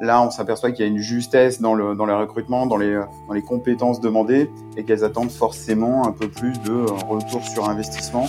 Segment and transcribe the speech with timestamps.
[0.00, 2.98] Là, on s'aperçoit qu'il y a une justesse dans le, dans recrutement, dans les,
[3.46, 6.72] compétences demandées et qu'elles attendent forcément un peu plus de
[7.04, 8.26] retour sur investissement.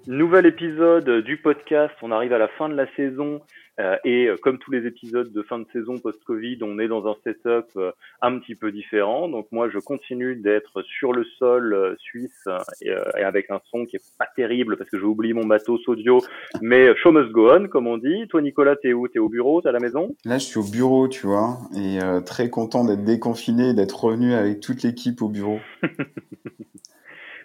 [0.07, 1.93] Nouvel épisode du podcast.
[2.01, 5.31] On arrive à la fin de la saison euh, et euh, comme tous les épisodes
[5.31, 9.27] de fin de saison post-Covid, on est dans un setup euh, un petit peu différent.
[9.29, 12.47] Donc moi, je continue d'être sur le sol suisse
[12.81, 12.91] et,
[13.23, 16.19] avec un son qui est pas terrible parce que j'ai oublié mon matos audio.
[16.61, 18.27] Mais show must go on, comme on dit.
[18.29, 19.07] Toi, Nicolas, t'es où?
[19.07, 19.61] T'es au bureau?
[19.61, 20.15] T'es à la maison?
[20.25, 24.59] Là, je suis au bureau, tu vois, et très content d'être déconfiné, d'être revenu avec
[24.59, 25.59] toute l'équipe au bureau.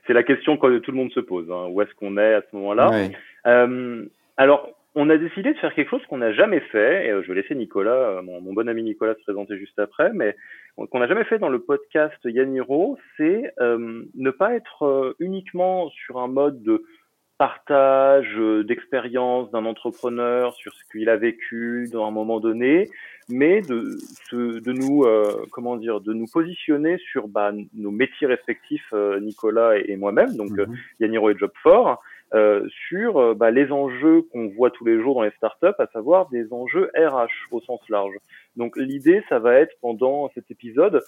[0.09, 1.51] c'est la question que tout le monde se pose.
[1.51, 1.69] Hein.
[1.70, 3.09] Où est-ce qu'on est à ce moment-là?
[3.47, 7.22] Euh, Alors, on a décidé de faire quelque chose qu'on n'a jamais fait, et euh,
[7.22, 10.36] je vais laisser Nicolas, euh, mon, bon ami Nicolas, se présenter juste après, mais
[10.77, 16.28] qu'on n'a jamais fait dans le podcast Yaniro, c'est ne pas être uniquement sur un
[16.28, 16.84] mode de
[17.39, 18.36] partage
[18.67, 22.89] d'expérience d'un entrepreneur sur ce qu'il a vécu dans un moment donné,
[23.29, 23.96] mais de,
[24.33, 29.79] de nous euh, comment dire de nous positionner sur bah, nos métiers respectifs euh, Nicolas
[29.79, 30.36] et, moi-même.
[30.36, 30.67] Donc mm
[31.01, 32.02] Yaniro et Jobfort
[32.34, 36.28] euh, sur bah, les enjeux qu'on voit tous les jours dans les startups à savoir
[36.28, 38.14] des enjeux RH au sens large.
[38.56, 41.02] Donc l'idée ça va être pendant cet épisode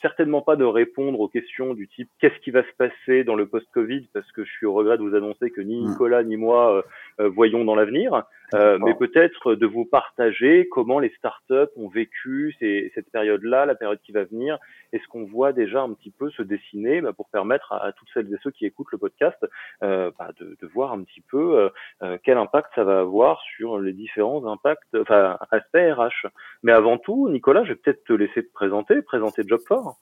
[0.00, 3.46] certainement pas de répondre aux questions du type qu'est-ce qui va se passer dans le
[3.46, 4.06] post-Covid?
[4.14, 5.88] parce que je suis au regret de vous annoncer que ni mm.
[5.88, 6.84] Nicolas ni moi
[7.18, 8.24] voyons dans l'avenir
[8.54, 13.74] euh, mais peut-être de vous partager comment les startups ont vécu ces, cette période-là, la
[13.74, 14.58] période qui va venir,
[14.92, 18.08] et ce qu'on voit déjà un petit peu se dessiner bah, pour permettre à, toutes
[18.12, 19.38] celles et ceux qui écoutent le podcast
[19.82, 21.68] euh, bah, de, de, voir un petit peu euh,
[22.02, 26.28] euh quel impact ça va avoir sur les différents impacts, enfin aspects RH.
[26.62, 29.96] Mais avant tout, Nicolas, je vais peut-être te laisser te présenter, présenter Job4.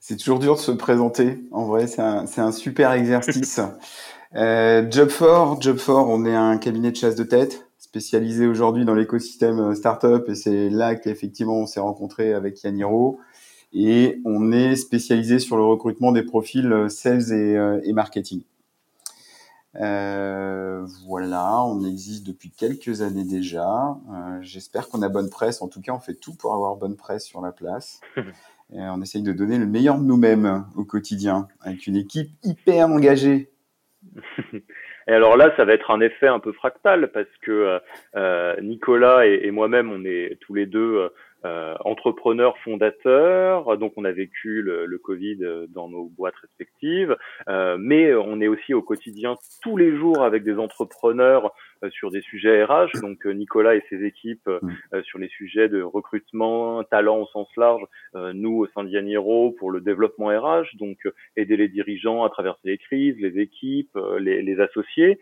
[0.00, 1.38] C'est toujours dur de se présenter.
[1.52, 3.60] En vrai, c'est un, un super exercice.
[4.34, 8.84] Euh, Job 4, Job 4, on est un cabinet de chasse de tête spécialisé aujourd'hui
[8.84, 13.18] dans l'écosystème euh, startup et c'est là qu'effectivement on s'est rencontré avec Yaniro
[13.72, 18.42] et on est spécialisé sur le recrutement des profils euh, sales et, euh, et marketing.
[19.76, 23.98] Euh, voilà, on existe depuis quelques années déjà.
[24.10, 25.62] Euh, J'espère qu'on a bonne presse.
[25.62, 28.00] En tout cas, on fait tout pour avoir bonne presse sur la place.
[28.70, 32.88] Et on essaye de donner le meilleur de nous-mêmes au quotidien, avec une équipe hyper
[32.88, 33.50] engagée
[35.08, 37.78] et alors là, ça va être un effet un peu fractal parce que euh,
[38.16, 41.10] euh Nicolas et, moi-même, on est tous les deux
[41.44, 47.16] euh, entrepreneurs fondateurs, donc on a vécu le, Covid dans nos boîtes respectives,
[47.48, 51.52] euh, mais on est aussi au quotidien tous les jours avec des entrepreneurs
[51.90, 55.02] sur des sujets RH, donc Nicolas et ses équipes mm.
[55.02, 57.82] sur les sujets de recrutement, talent au sens large,
[58.14, 60.98] nous au sein d'Yaniro pour le développement RH, donc
[61.36, 65.18] aider les dirigeants à traverser les crises, les équipes, les, les associés,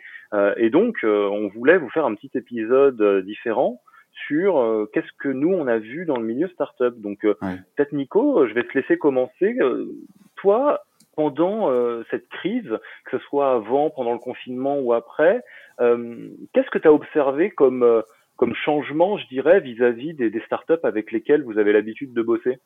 [0.57, 3.81] et donc on voulait vous faire un petit épisode différent
[4.27, 7.01] sur euh, qu'est-ce que nous on a vu dans le milieu startup.
[7.01, 7.35] Donc euh,
[7.77, 9.57] peut-être Nico, je vais te laisser commencer.
[9.61, 9.93] Euh,
[10.37, 10.85] toi,
[11.15, 11.71] pendant
[12.11, 15.43] cette crise, que ce soit avant, pendant le confinement ou après,
[15.79, 18.03] qu'est-ce que tu as observé comme
[18.37, 22.59] comme changement, je dirais, vis-à-vis des, des startups avec lesquelles vous avez l'habitude de bosser?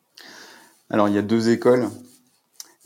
[0.90, 1.84] Alors, il y a deux écoles.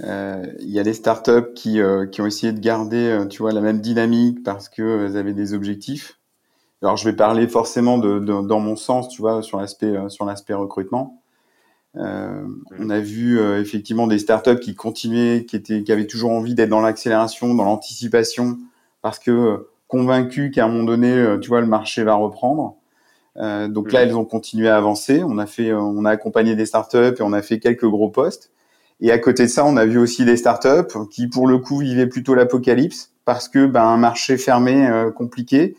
[0.00, 4.42] il y a les startups qui, ont essayé de garder, tu vois, la même dynamique
[4.44, 6.18] parce qu'elles avaient des objectifs.
[6.84, 10.52] Alors, je vais parler forcément dans mon sens, tu vois, sur l'aspect euh, sur l'aspect
[10.52, 11.22] recrutement.
[11.96, 12.46] Euh,
[12.78, 16.54] on a vu euh, effectivement des startups qui continuaient, qui étaient, qui avaient toujours envie
[16.54, 18.58] d'être dans l'accélération, dans l'anticipation,
[19.00, 22.76] parce que convaincus qu'à un moment donné, tu vois, le marché va reprendre.
[23.36, 25.22] donc là, elles ont continué à avancer.
[25.24, 28.50] On a fait, on a accompagné des startups et on a fait quelques gros postes.
[29.00, 31.78] Et à côté de ça, on a vu aussi des startups qui, pour le coup,
[31.78, 35.76] vivaient plutôt l'apocalypse parce que ben, un marché fermé, compliqué.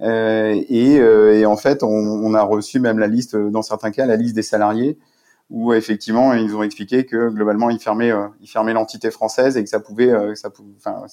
[0.00, 4.16] Et, et, en fait, on, on, a reçu même la liste, dans certains cas, la
[4.16, 4.98] liste des salariés
[5.48, 9.62] où effectivement ils ont expliqué que globalement ils fermaient euh, ils fermaient l'entité française et
[9.62, 11.04] que ça pouvait euh, ça pouvait enfin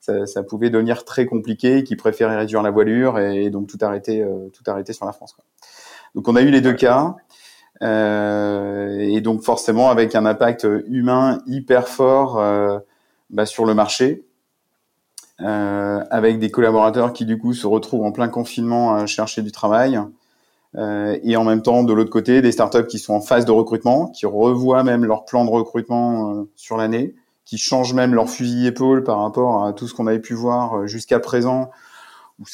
[0.00, 4.22] ça, ça, pouvait devenir très compliqué qu'ils préféraient réduire la voilure et, donc tout arrêter
[4.22, 5.44] euh, tout arrêter sur la France quoi.
[6.16, 7.14] donc on a eu les deux cas
[7.80, 12.40] et donc forcément avec un impact humain hyper fort
[13.30, 14.24] bah, sur le marché
[15.38, 20.00] avec des collaborateurs qui du coup se retrouvent en plein confinement à chercher du travail
[20.76, 23.52] euh, et en même temps, de l'autre côté, des startups qui sont en phase de
[23.52, 28.28] recrutement, qui revoient même leur plan de recrutement euh, sur l'année, qui changent même leur
[28.28, 31.70] fusil épaule par rapport à tout ce qu'on avait pu voir euh, jusqu'à présent.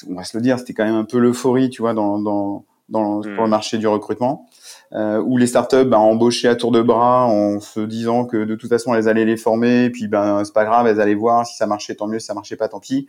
[0.09, 2.65] On va se le dire, c'était quand même un peu l'euphorie, tu vois, dans, dans,
[2.91, 3.51] dans sur le hmm.
[3.51, 4.47] marché du recrutement,
[4.93, 8.55] euh, où les startups bah, embauchaient à tour de bras en se disant que de
[8.57, 11.47] toute façon elles allaient les former, et puis ben c'est pas grave, elles allaient voir
[11.47, 13.07] si ça marchait tant mieux, si ça marchait pas tant pis.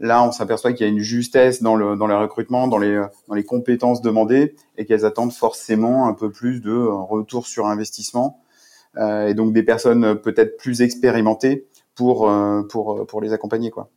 [0.00, 3.00] Là, on s'aperçoit qu'il y a une justesse dans le, dans le recrutement, dans les,
[3.28, 8.40] dans les compétences demandées et qu'elles attendent forcément un peu plus de retour sur investissement
[8.96, 13.70] euh, et donc des personnes peut-être plus expérimentées pour, euh, pour, pour les accompagner.
[13.70, 13.90] Quoi.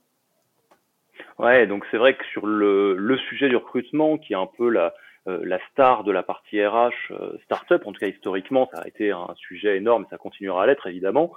[1.40, 4.70] Ouais, donc c'est vrai que sur le, le sujet du recrutement, qui est un peu
[4.70, 4.94] la,
[5.28, 8.88] euh, la star de la partie RH euh, startup, en tout cas historiquement, ça a
[8.88, 11.32] été un sujet énorme, ça continuera à l'être évidemment.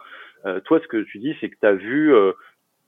[0.45, 2.13] Euh, toi, ce que tu dis, c'est que tu as vu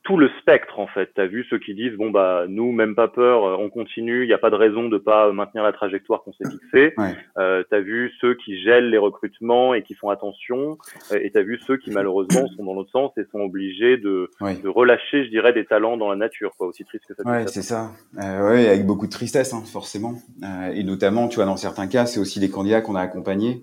[0.09, 1.11] tout le spectre en fait.
[1.13, 4.23] Tu as vu ceux qui disent bon bah nous même pas peur, euh, on continue,
[4.23, 6.95] il n'y a pas de raison de pas maintenir la trajectoire qu'on s'est fixée.
[7.37, 10.79] Euh, tu as vu ceux qui gèlent les recrutements et qui font attention
[11.11, 13.97] euh, et tu as vu ceux qui malheureusement sont dans l'autre sens et sont obligés
[13.97, 17.21] de, de relâcher je dirais des talents dans la nature quoi, aussi triste que ça
[17.29, 17.91] Ouais, c'est ça.
[18.17, 20.15] Euh, ouais, avec beaucoup de tristesse hein, forcément.
[20.43, 23.61] Euh, et notamment tu vois dans certains cas, c'est aussi des candidats qu'on a accompagnés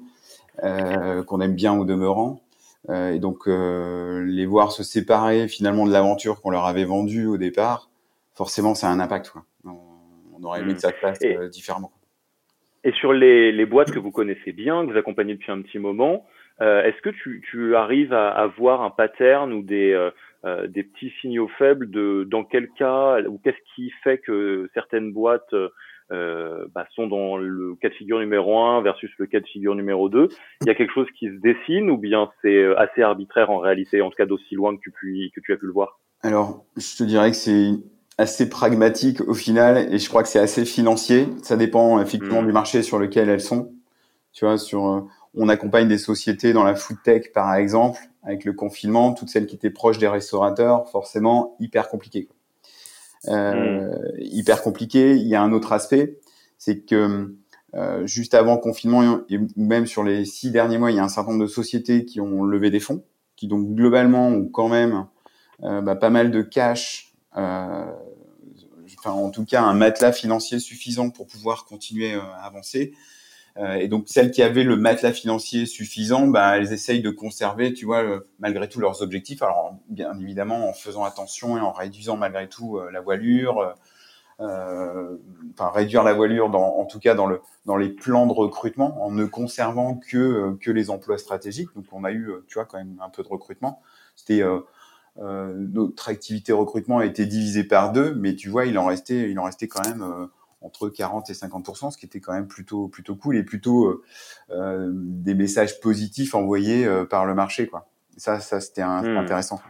[1.27, 2.46] qu'on aime bien au demeurant euh,
[2.89, 7.37] et donc euh, les voir se séparer finalement de l'aventure qu'on leur avait vendue au
[7.37, 7.91] départ,
[8.35, 9.31] forcément ça a un impact.
[9.31, 9.45] Quoi.
[9.65, 11.91] On, aurait aimé que ça se euh, différemment.
[12.85, 15.79] Et sur les, les, boîtes que vous connaissez bien, que vous accompagnez depuis un petit
[15.79, 16.27] moment,
[16.61, 19.93] euh, est-ce que tu, tu, arrives à, à, voir un pattern ou des,
[20.45, 25.13] euh, des petits signaux faibles de dans quel cas ou qu'est-ce qui fait que certaines
[25.13, 25.55] boîtes
[26.13, 29.75] euh, bah, sont dans le cas de figure numéro 1 versus le cas de figure
[29.75, 30.29] numéro 2
[30.61, 33.59] Il y a quelque chose qui se dessine ou bien c'est euh, assez arbitraire en
[33.59, 35.99] réalité, en tout cas d'aussi loin que tu, puis, que tu as pu le voir?
[36.23, 37.71] Alors, je te dirais que c'est
[38.19, 41.27] assez pragmatique au final et je crois que c'est assez financier.
[41.43, 42.47] Ça dépend effectivement hmm.
[42.47, 43.73] du marché sur lequel elles sont.
[44.33, 45.01] Tu vois, sur euh,
[45.35, 49.47] on accompagne des sociétés dans la food tech par exemple, avec le confinement, toutes celles
[49.47, 52.29] qui étaient proches des restaurateurs, forcément hyper compliqué.
[53.29, 55.17] Euh, hyper compliqué.
[55.17, 56.19] Il y a un autre aspect,
[56.59, 57.35] c'est que
[57.75, 61.09] euh, juste avant confinement et même sur les six derniers mois, il y a un
[61.09, 63.05] certain nombre de sociétés qui ont levé des fonds,
[63.37, 65.07] qui donc globalement ont quand même
[65.63, 71.27] euh, bah, pas mal de cash, enfin en tout cas un matelas financier suffisant pour
[71.27, 72.95] pouvoir continuer à avancer.
[73.59, 77.73] Euh, et donc celles qui avaient le matelas financier suffisant, bah, elles essayent de conserver,
[77.73, 79.43] tu vois, euh, malgré tout leurs objectifs.
[79.43, 83.75] Alors bien évidemment en faisant attention et en réduisant malgré tout euh, la voilure.
[84.39, 85.17] Euh,
[85.55, 89.03] enfin réduire la voilure dans, en tout cas dans le dans les plans de recrutement
[89.03, 92.77] en ne conservant que que les emplois stratégiques donc on a eu tu vois quand
[92.77, 93.81] même un peu de recrutement
[94.15, 98.85] c'était euh, notre activité recrutement a été divisée par deux mais tu vois il en
[98.85, 100.05] restait il en restait quand même
[100.61, 104.03] entre 40 et 50% ce qui était quand même plutôt plutôt cool et plutôt euh,
[104.51, 107.87] euh des messages positifs envoyés euh, par le marché quoi.
[108.17, 109.17] ça ça c'était hmm.
[109.17, 109.61] intéressant.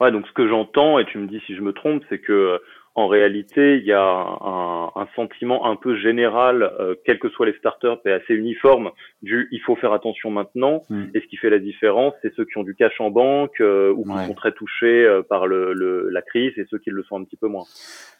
[0.00, 2.60] Ouais, donc ce que j'entends et tu me dis si je me trompe, c'est que
[2.98, 7.46] en réalité, il y a un, un sentiment un peu général, euh, quelles que soient
[7.46, 8.90] les startups, et assez uniforme
[9.22, 10.82] du il faut faire attention maintenant.
[10.90, 11.04] Hmm.
[11.14, 13.92] Et ce qui fait la différence, c'est ceux qui ont du cash en banque euh,
[13.92, 17.04] ou qui sont très touchés euh, par le, le, la crise et ceux qui le
[17.04, 17.66] sont un petit peu moins.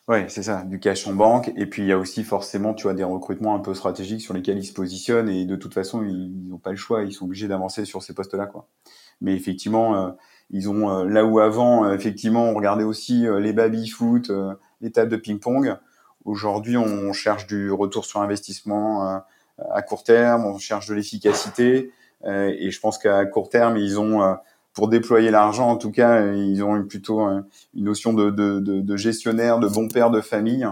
[0.09, 1.53] Ouais, c'est ça, du cash en banque.
[1.57, 4.33] Et puis il y a aussi forcément, tu vois, des recrutements un peu stratégiques sur
[4.33, 7.27] lesquels ils se positionnent et de toute façon, ils n'ont pas le choix, ils sont
[7.27, 8.67] obligés d'avancer sur ces postes-là, quoi.
[9.21, 10.11] Mais effectivement, euh,
[10.49, 14.33] ils ont euh, là où avant, euh, effectivement, on regardait aussi les baby foot,
[14.81, 15.77] les tables de ping-pong.
[16.25, 19.23] Aujourd'hui, on cherche du retour sur investissement
[19.59, 21.93] à court terme, on cherche de l'efficacité.
[22.25, 24.37] et je pense qu'à court terme, ils ont
[24.79, 27.45] pour déployer l'argent, en tout cas, ils ont plutôt une
[27.75, 30.69] notion de, de, de, de gestionnaire, de bon père de famille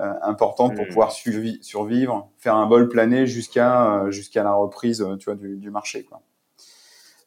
[0.00, 0.88] euh, importante pour mmh.
[0.88, 5.56] pouvoir survivre, faire un bol plané jusqu'à euh, jusqu'à la reprise, euh, tu vois, du,
[5.56, 6.20] du marché, quoi.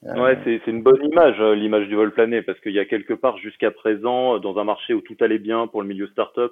[0.04, 3.38] Ouais, c'est une bonne image, l'image du vol plané, parce qu'il y a quelque part
[3.38, 6.52] jusqu'à présent, dans un marché où tout allait bien pour le milieu startup,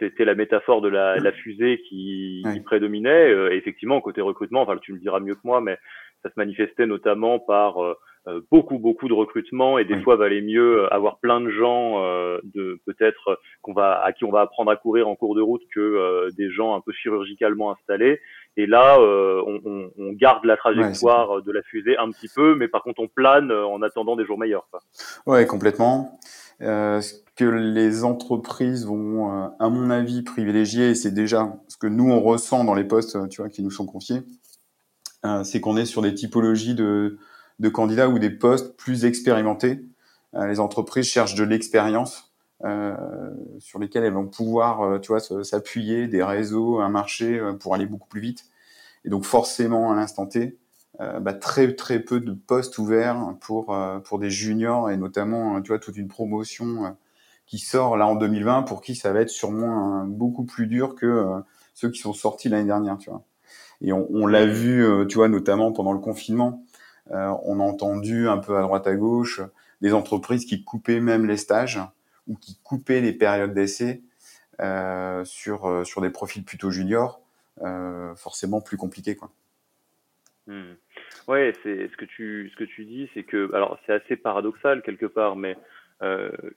[0.00, 3.30] c'était la métaphore de la, la fusée qui, qui prédominait.
[3.30, 5.78] Et effectivement, côté recrutement, enfin, tu me diras mieux que moi, mais
[6.22, 7.78] ça se manifestait notamment par
[8.50, 12.00] beaucoup beaucoup de recrutement et des fois valait mieux avoir plein de gens
[12.42, 15.62] de peut-être qu'on va à qui on va apprendre à courir en cours de route
[15.74, 18.20] que des gens un peu chirurgicalement installés.
[18.56, 22.68] Et là on, on, on, garde la trajectoire de la fusée un petit peu mais
[22.68, 24.80] par contre on plane en attendant des jours meilleurs quoi.
[25.26, 26.18] ouais complètement.
[26.60, 31.76] Euh, ce que les entreprises vont, euh, à mon avis, privilégier, et c'est déjà ce
[31.76, 34.22] que nous on ressent dans les postes, tu vois, qui nous sont confiés,
[35.24, 37.18] euh, c'est qu'on est sur des typologies de,
[37.58, 39.84] de candidats ou des postes plus expérimentés.
[40.32, 42.32] les entreprises cherchent de l'expérience
[42.64, 42.96] euh,
[43.58, 48.08] sur lesquelles elles vont pouvoir, tu vois, s'appuyer, des réseaux, un marché pour aller beaucoup
[48.08, 48.46] plus vite.
[49.04, 50.58] Et donc forcément, à l'instant T,
[51.00, 55.60] euh, bah, très très peu de postes ouverts pour euh, pour des juniors et notamment
[55.60, 56.90] tu vois toute une promotion euh,
[57.46, 61.26] qui sort là en 2020 pour qui ça va être sûrement beaucoup plus dur que
[61.74, 63.24] ceux qui sont sortis l'année dernière tu vois
[63.80, 66.63] et on, on l'a vu tu vois notamment pendant le confinement
[67.10, 69.40] on a entendu un peu à droite à gauche
[69.80, 71.80] des entreprises qui coupaient même les stages
[72.26, 74.02] ou qui coupaient les périodes d'essai
[75.24, 77.20] sur sur des profils plutôt juniors
[78.16, 79.30] forcément plus compliqués quoi
[80.46, 80.74] Hmm.
[81.26, 84.82] Ouais, c'est ce que tu ce que tu dis, c'est que alors c'est assez paradoxal
[84.82, 85.56] quelque part, mais euh,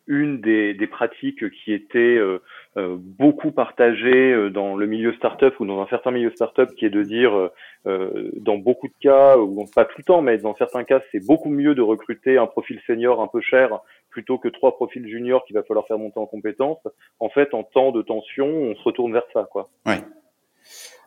[0.07, 2.39] une des, des pratiques qui était euh,
[2.75, 6.85] euh, beaucoup partagée euh, dans le milieu startup ou dans un certain milieu startup, qui
[6.85, 7.49] est de dire
[7.85, 11.25] euh, dans beaucoup de cas, ou pas tout le temps, mais dans certains cas, c'est
[11.25, 13.79] beaucoup mieux de recruter un profil senior un peu cher
[14.09, 16.85] plutôt que trois profils juniors qu'il va falloir faire monter en compétences.
[17.19, 19.69] En fait, en temps de tension, on se retourne vers ça, quoi.
[19.85, 20.01] Ouais.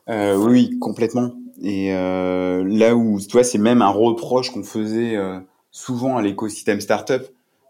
[0.08, 1.32] Euh, oui, complètement.
[1.62, 5.38] Et euh, là où, tu vois, c'est même un reproche qu'on faisait euh,
[5.70, 7.22] souvent à l'écosystème startup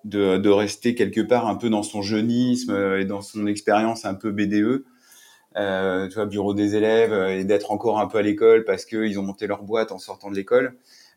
[0.04, 4.14] de, de rester quelque part un peu dans son jeunisme et dans son expérience un
[4.14, 4.84] peu BDE.
[5.56, 9.18] Euh, tu vois, bureau des élèves et d'être encore un peu à l'école parce qu'ils
[9.18, 10.76] ont monté leur boîte en sortant de l'école.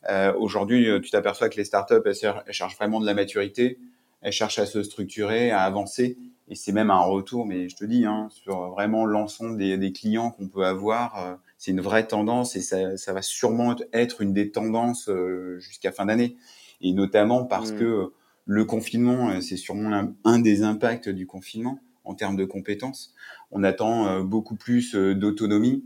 [0.09, 3.79] Euh, Aujourd'hui, tu t'aperçois que les startups, elles, elles cherchent vraiment de la maturité,
[4.21, 6.17] elles cherchent à se structurer, à avancer
[6.49, 9.93] et c'est même un retour, mais je te dis, hein, sur vraiment l'ensemble des, des,
[9.93, 14.21] clients qu'on peut avoir, euh, c'est une vraie tendance et ça, ça, va sûrement être
[14.21, 16.35] une des tendances euh, jusqu'à fin d'année.
[16.81, 17.79] Et notamment parce mmh.
[17.79, 18.11] que
[18.45, 23.13] le confinement, euh, c'est sûrement un, des impacts du confinement en termes de compétences.
[23.51, 25.85] On attend beaucoup plus d'autonomie,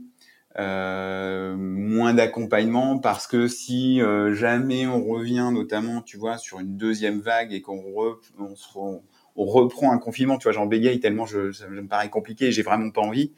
[0.57, 7.19] euh, moins d'accompagnement parce que si jamais on revient notamment, tu vois, sur une deuxième
[7.19, 7.83] vague et qu'on
[9.35, 12.63] on reprend un confinement, tu vois, j'en bégaye tellement je, ça me paraît compliqué j'ai
[12.63, 13.31] vraiment pas envie.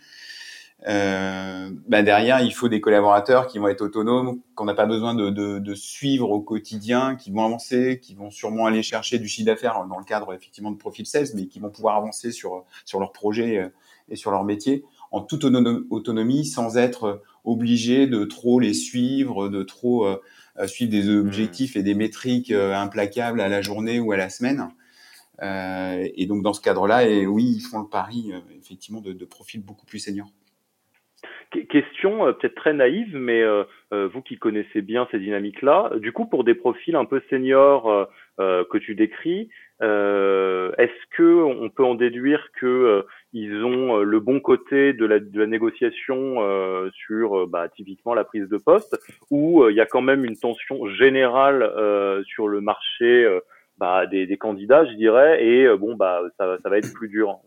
[0.88, 5.14] Euh, bah derrière, il faut des collaborateurs qui vont être autonomes, qu'on n'a pas besoin
[5.14, 9.28] de, de, de, suivre au quotidien, qui vont avancer, qui vont sûrement aller chercher du
[9.28, 12.64] chiffre d'affaires dans le cadre effectivement de profil sales, mais qui vont pouvoir avancer sur
[12.86, 13.70] sur leur projet euh,
[14.08, 19.64] et sur leur métier en toute autonomie, sans être obligé de trop les suivre, de
[19.64, 20.06] trop
[20.60, 21.20] euh, suivre des mmh.
[21.20, 24.70] objectifs et des métriques euh, implacables à la journée ou à la semaine.
[25.42, 29.14] Euh, et donc dans ce cadre-là, et oui, ils font le pari euh, effectivement de,
[29.14, 30.32] de profils beaucoup plus seniors.
[31.70, 33.44] Question euh, peut-être très naïve, mais
[33.92, 38.08] vous qui connaissez bien ces dynamiques-là, du coup pour des profils un peu seniors
[38.38, 39.50] que tu décris,
[39.82, 45.40] est-ce que on peut en déduire que ils ont le bon côté de la, de
[45.40, 46.36] la négociation
[46.92, 49.00] sur bah, typiquement la prise de poste,
[49.32, 53.40] ou il y a quand même une tension générale sur le marché
[53.80, 57.08] bah, des, des, candidats, je dirais, et euh, bon, bah, ça, ça, va être plus
[57.08, 57.40] dur.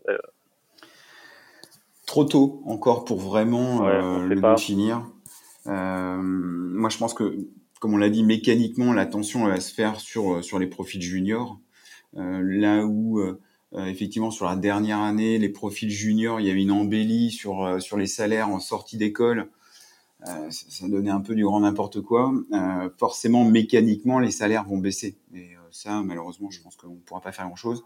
[2.03, 2.07] Euh.
[2.07, 5.09] Trop tôt encore pour vraiment euh, le définir.
[5.67, 7.37] Euh, moi, je pense que,
[7.79, 11.59] comme on l'a dit, mécaniquement, la tension va se faire sur sur les profils juniors,
[12.13, 13.21] là où
[13.75, 17.97] effectivement sur la dernière année, les profils juniors, il y avait une embellie sur sur
[17.97, 19.49] les salaires en sortie d'école.
[20.27, 22.33] Euh, ça, donnait un peu du grand n'importe quoi.
[22.53, 25.17] Euh, forcément, mécaniquement, les salaires vont baisser.
[25.33, 27.83] Et ça, malheureusement, je pense qu'on ne pourra pas faire grand-chose.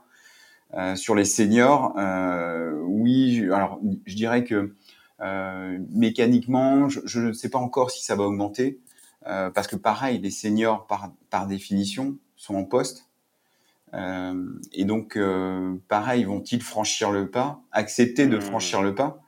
[0.74, 4.76] Euh, sur les seniors, euh, oui, alors je dirais que
[5.22, 8.80] euh, mécaniquement, je ne sais pas encore si ça va augmenter,
[9.28, 13.08] euh, parce que pareil, les seniors, par, par définition, sont en poste.
[13.94, 15.18] Euh, et donc,
[15.88, 18.42] pareil, vont-ils franchir le pas, accepter de mmh.
[18.42, 19.22] franchir le pas?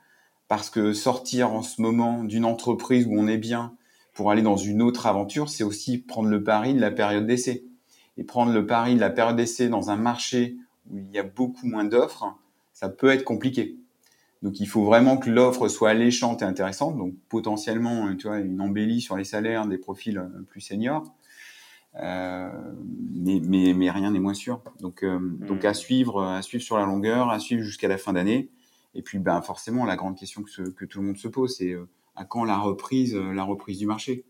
[0.48, 3.74] Parce que sortir en ce moment d'une entreprise où on est bien
[4.12, 7.64] pour aller dans une autre aventure, c'est aussi prendre le pari de la période d'essai
[8.18, 10.56] et prendre le pari de la période d'essai dans un marché
[10.88, 12.34] où il y a beaucoup moins d'offres,
[12.72, 13.76] ça peut être compliqué.
[14.42, 18.60] Donc il faut vraiment que l'offre soit alléchante et intéressante, donc potentiellement tu vois, une
[18.60, 21.12] embellie sur les salaires des profils euh, plus seniors,
[21.96, 22.50] euh,
[23.14, 24.62] mais, mais, mais, rien n'est moins sûr.
[24.80, 28.12] Donc, euh, donc à suivre, à suivre sur la longueur, à suivre jusqu'à la fin
[28.12, 28.50] d'année.
[28.94, 31.72] Et puis ben forcément la grande question que, que tout le monde se pose, c'est
[31.72, 34.24] euh, à quand la reprise, la reprise du marché?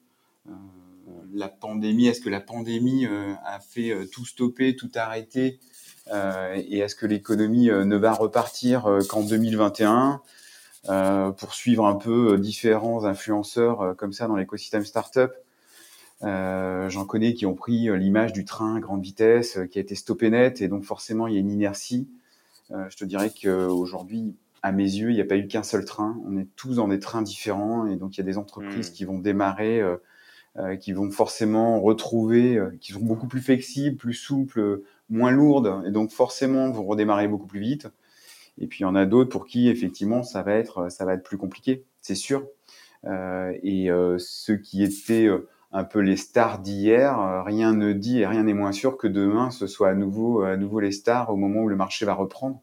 [1.33, 5.61] la pandémie, est-ce que la pandémie a fait tout stopper, tout arrêter?
[6.13, 10.21] Et est-ce que l'économie ne va repartir qu'en 2021
[11.37, 15.31] pour suivre un peu différents influenceurs comme ça dans l'écosystème startup?
[16.23, 20.31] J'en connais qui ont pris l'image du train à grande vitesse qui a été stoppé
[20.31, 22.09] net et donc forcément il y a une inertie.
[22.71, 26.19] je te dirais qu'aujourd'hui, à mes yeux, il n'y a pas eu qu'un seul train.
[26.27, 28.93] On est tous dans des trains différents et donc il y a des entreprises mmh.
[28.93, 29.97] qui vont démarrer, euh,
[30.59, 35.83] euh, qui vont forcément retrouver, euh, qui sont beaucoup plus flexibles, plus souples, moins lourdes
[35.87, 37.89] et donc forcément vont redémarrer beaucoup plus vite.
[38.59, 41.15] Et puis il y en a d'autres pour qui effectivement ça va être, ça va
[41.15, 42.47] être plus compliqué, c'est sûr.
[43.05, 43.89] et
[44.19, 45.29] ceux qui étaient
[45.73, 49.51] un peu les stars d'hier, rien ne dit et rien n'est moins sûr que demain
[49.51, 52.61] ce soit à nouveau, à nouveau les stars au moment où le marché va reprendre.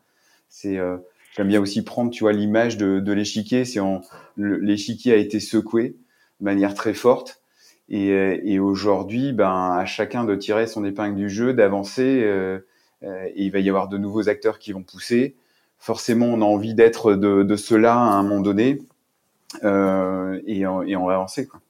[0.50, 0.80] C'est
[1.38, 3.64] J'aime bien aussi prendre, tu vois, l'image de, de l'échiquier.
[3.64, 3.80] C'est
[4.38, 5.96] l'échiquier a été secoué
[6.40, 7.44] de manière très forte.
[7.90, 8.10] Et,
[8.44, 12.22] et aujourd'hui, ben, à chacun de tirer son épingle du jeu, d'avancer.
[12.24, 12.60] Euh,
[13.04, 15.36] euh, et il va y avoir de nouveaux acteurs qui vont pousser.
[15.80, 18.80] Forcément, on a envie d'être de, de cela à un moment donné.
[19.64, 21.48] Euh, et, et on va avancer.
[21.48, 21.62] Quoi.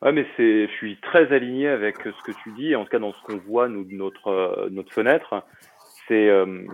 [0.00, 3.00] Ouais, mais c'est, je suis très aligné avec ce que tu dis, en tout cas
[3.00, 5.44] dans ce qu'on voit nous de notre euh, notre fenêtre.
[6.06, 6.64] C'est euh,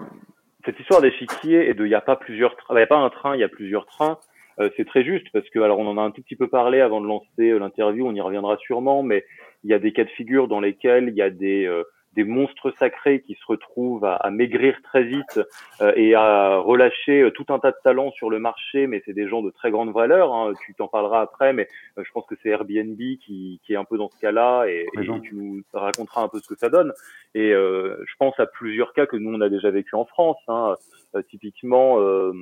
[0.67, 3.35] cette histoire d'échiquier et de il n'y a pas plusieurs il a pas un train,
[3.35, 4.19] il y a plusieurs trains.
[4.61, 6.81] Euh, c'est très juste parce que alors on en a un tout petit peu parlé
[6.81, 9.25] avant de lancer euh, l'interview, on y reviendra sûrement, mais
[9.65, 12.23] il y a des cas de figure dans lesquels il y a des euh, des
[12.23, 15.41] monstres sacrés qui se retrouvent à, à maigrir très vite
[15.81, 19.15] euh, et à relâcher euh, tout un tas de talents sur le marché, mais c'est
[19.15, 20.33] des gens de très grande valeur.
[20.33, 20.53] Hein.
[20.65, 23.99] Tu t'en parleras après, mais je pense que c'est Airbnb qui, qui, est un peu
[23.99, 26.93] dans ce cas-là et, et, tu nous raconteras un peu ce que ça donne.
[27.35, 30.39] Et je pense à plusieurs cas que nous on a déjà vécu en France.
[30.47, 30.77] Hein.
[31.15, 32.33] Euh, typiquement, euh,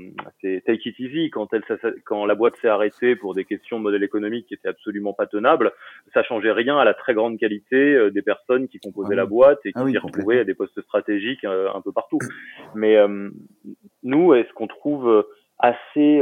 [0.40, 1.62] c'est Take It Easy quand elle
[2.04, 5.26] quand la boîte s'est arrêtée pour des questions de modèle économique qui étaient absolument pas
[5.26, 5.72] tenables,
[6.14, 9.58] ça changeait rien à la très grande qualité euh, des personnes qui composaient la boîte
[9.66, 12.18] et ah qui s'y retrouvaient à des postes stratégiques un peu partout.
[12.74, 12.96] Mais
[14.02, 15.26] nous, est-ce qu'on trouve
[15.58, 16.20] assez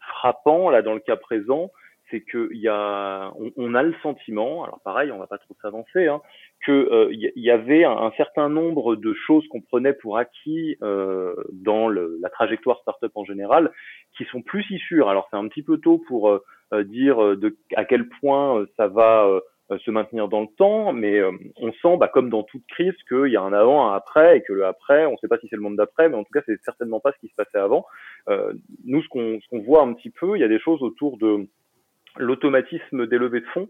[0.00, 1.70] frappant là dans le cas présent,
[2.14, 6.06] c'est que y a, on, a le sentiment, alors pareil, on va pas trop s'avancer,
[6.06, 6.20] hein,
[6.64, 11.88] que euh, y, avait un, certain nombre de choses qu'on prenait pour acquis euh, dans
[11.88, 13.72] la trajectoire startup en général,
[14.16, 15.08] qui sont plus si sûres.
[15.08, 17.18] Alors c'est un petit peu tôt pour euh, dire
[17.74, 19.28] à quel point ça va
[19.84, 21.20] se maintenir dans le temps, mais
[21.56, 24.42] on sent, bah, comme dans toute crise, qu'il y a un avant, un après, et
[24.42, 26.32] que le après, on ne sait pas si c'est le monde d'après, mais en tout
[26.32, 27.84] cas c'est certainement pas ce qui se passait avant.
[28.84, 31.48] nous, ce qu'on voit un petit peu, il y a des choses autour de
[32.16, 33.68] l'automatisme des levées de fonds.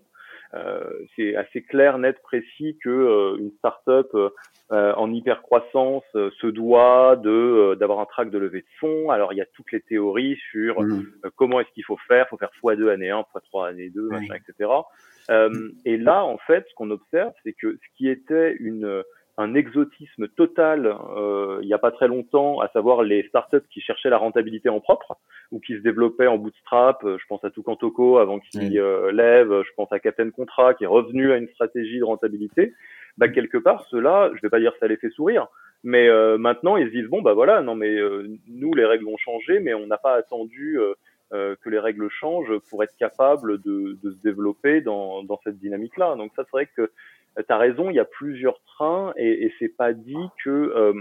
[0.55, 0.85] Euh,
[1.17, 7.17] c'est assez clair, net, précis que euh, une startup euh, en hyper croissance se doit
[7.17, 9.11] de d'avoir un track de levée de fonds.
[9.11, 11.05] Alors il y a toutes les théories sur mmh.
[11.37, 14.71] comment est-ce qu'il faut faire, faut faire x2 année 1, x3 année 2, machin, etc.
[15.85, 19.03] et là, en fait, ce qu'on observe, c'est que ce qui était une
[19.37, 23.81] un exotisme total euh, il n'y a pas très longtemps, à savoir les startups qui
[23.81, 25.19] cherchaient la rentabilité en propre
[25.51, 27.03] ou qui se développaient en bootstrap.
[27.05, 27.77] Euh, je pense à Toucan
[28.17, 31.99] avant qu'il euh, lève, je pense à Captain Contra qui est revenu à une stratégie
[31.99, 32.75] de rentabilité.
[33.19, 35.49] Bah, quelque part, cela, je vais pas dire ça les fait sourire,
[35.83, 37.97] mais euh, maintenant ils se disent bon bah voilà, non mais
[38.49, 40.79] nous les règles ont changé, mais on n'a pas attendu
[41.33, 46.15] que les règles changent pour être capable de, de se développer dans, dans cette dynamique-là.
[46.15, 46.93] Donc ça, c'est vrai que
[47.37, 50.93] tu as raison, il y a plusieurs trains et, et c'est pas dit que euh,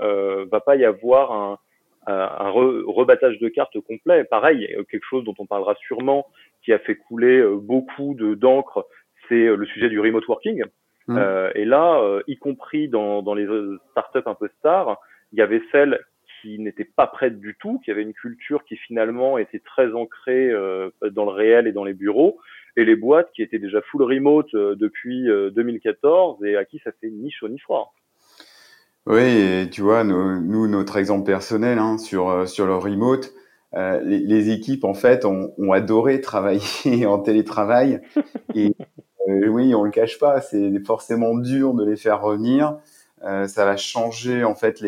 [0.00, 1.58] euh, va pas y avoir un,
[2.06, 4.24] un rebattage de cartes complet.
[4.24, 6.26] Pareil, quelque chose dont on parlera sûrement,
[6.62, 8.86] qui a fait couler euh, beaucoup de d'encre,
[9.28, 10.64] c'est euh, le sujet du remote working.
[11.06, 11.18] Mmh.
[11.18, 13.46] Euh, et là, euh, y compris dans, dans les
[13.90, 14.98] startups un peu stars,
[15.32, 16.00] il y avait celles
[16.40, 20.52] qui n'étaient pas prêtes du tout, qui avaient une culture qui finalement était très ancrée
[21.10, 22.38] dans le réel et dans les bureaux,
[22.76, 26.80] et les boîtes qui étaient déjà full remote euh, depuis 2014 euh, et à qui
[26.82, 27.94] ça fait ni chaud ni froid.
[29.06, 33.34] Oui, tu vois, nous, notre exemple personnel hein, sur, euh, sur le remote,
[33.74, 38.00] les, équipes, en fait, ont, adoré travailler en télétravail.
[38.54, 38.72] Et
[39.26, 42.78] oui, on le cache pas, c'est forcément dur de les faire revenir.
[43.20, 44.82] ça va changer, en fait,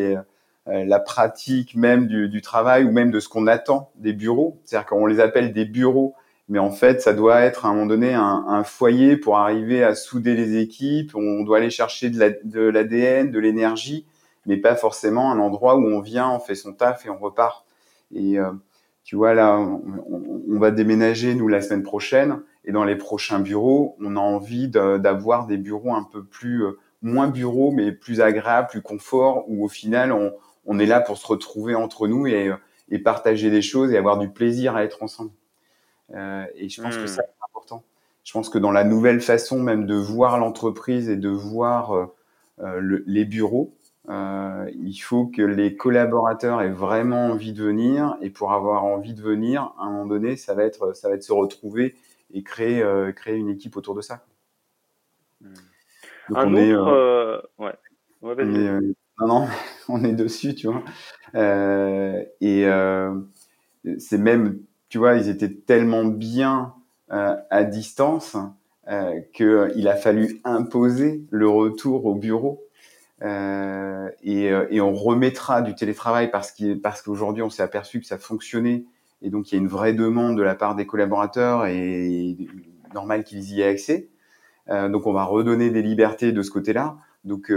[0.66, 4.60] la pratique même du, du, travail ou même de ce qu'on attend des bureaux.
[4.64, 6.14] C'est-à-dire qu'on les appelle des bureaux
[6.48, 9.82] mais en fait, ça doit être à un moment donné un, un, foyer pour arriver
[9.82, 11.16] à souder les équipes.
[11.16, 12.18] On doit aller chercher de
[12.68, 14.06] l'ADN, de, l'énergie,
[14.46, 17.66] mais pas forcément un endroit où on vient, on fait son taf et on repart.
[18.14, 18.52] Et euh,
[19.02, 19.82] tu vois, là, on,
[20.48, 22.42] on, va déménager, nous, la semaine prochaine.
[22.64, 26.78] Et dans les prochains bureaux, on a envie d'avoir des bureaux un peu plus, euh,
[27.02, 30.32] moins bureaux, mais plus agréables, plus confort, où au final, on,
[30.64, 32.52] on est là pour se retrouver entre nous et,
[32.88, 35.30] et partager des choses et avoir du plaisir à être ensemble.
[36.14, 37.26] Euh, et je pense que ça, hmm.
[37.26, 37.84] c'est important.
[38.24, 42.08] je pense que dans la nouvelle façon même de voir l'entreprise et de voir
[42.58, 43.74] les bureaux,
[44.08, 48.16] il faut que les collaborateurs aient vraiment envie de venir.
[48.22, 51.16] Et pour avoir envie de venir, à un moment donné, ça va être, ça va
[51.16, 51.96] être se retrouver
[52.32, 54.24] et créer, créer une équipe autour de ça.
[55.40, 55.54] Hmm.
[56.34, 57.74] un autre, ouais.
[59.20, 59.48] non, non,
[59.88, 60.82] on est dessus, tu vois.
[61.34, 63.14] Euh, et euh,
[63.98, 64.60] c'est même,
[64.96, 66.72] tu vois, ils étaient tellement bien
[67.12, 68.34] euh, à distance
[68.88, 72.64] euh, qu'il a fallu imposer le retour au bureau.
[73.20, 78.86] Euh, et, et, on remettra du télétravail parce qu'aujourd'hui, on s'est aperçu que ça fonctionnait
[79.20, 82.34] et donc il y a une vraie demande de la part des collaborateurs et
[82.94, 84.08] normal qu'ils y aient accès.
[84.70, 86.96] Euh, donc on va redonner des libertés de ce côté-là.
[87.24, 87.52] Donc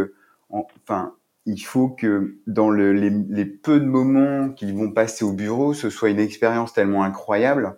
[0.50, 1.14] enfin
[1.50, 5.90] il faut que dans le, les, peu de moments qu'ils vont passer au bureau, ce
[5.90, 7.76] soit une expérience tellement incroyable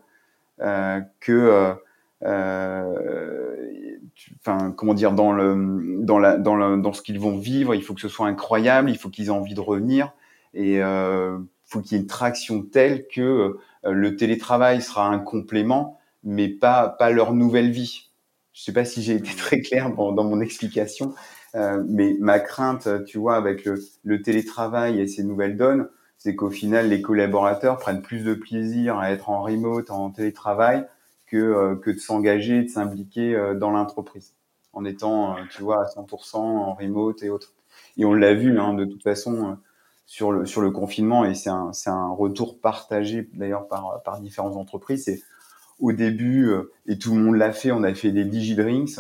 [0.60, 1.74] euh, que, euh,
[2.26, 3.98] euh
[4.40, 5.32] enfin, comment dire, dans
[6.94, 9.54] ce qu'ils vont vivre, il faut que ce soit incroyable, il faut qu'ils aient envie
[9.54, 10.12] de revenir
[10.54, 13.22] et euh, faut qu'il y ait une traction telle que
[13.86, 18.12] euh, le télétravail sera un complément, mais pas leur nouvelle vie.
[18.52, 21.16] Je sais pas si j'ai été très clair dans mon explication,
[21.56, 26.36] euh, mais ma crainte, tu vois, avec le, le télétravail et ces nouvelles donnes, c'est
[26.36, 30.86] qu'au final, les collaborateurs prennent plus de plaisir à être en remote, en télétravail,
[31.28, 34.34] que, euh, que de s'engager, de s'impliquer euh, dans l'entreprise,
[34.74, 37.54] en étant, tu vois, à 100% en remote et autres.
[37.98, 39.58] Et on l'a vu, hein, de toute façon,
[40.06, 44.56] sur le, sur le confinement, et c'est un, un retour partagé d'ailleurs par, par différentes
[44.56, 45.06] entreprises.
[45.06, 45.22] C'est
[45.80, 46.54] au début,
[46.86, 49.00] et tout le monde l'a fait, on a fait des digi-drinks,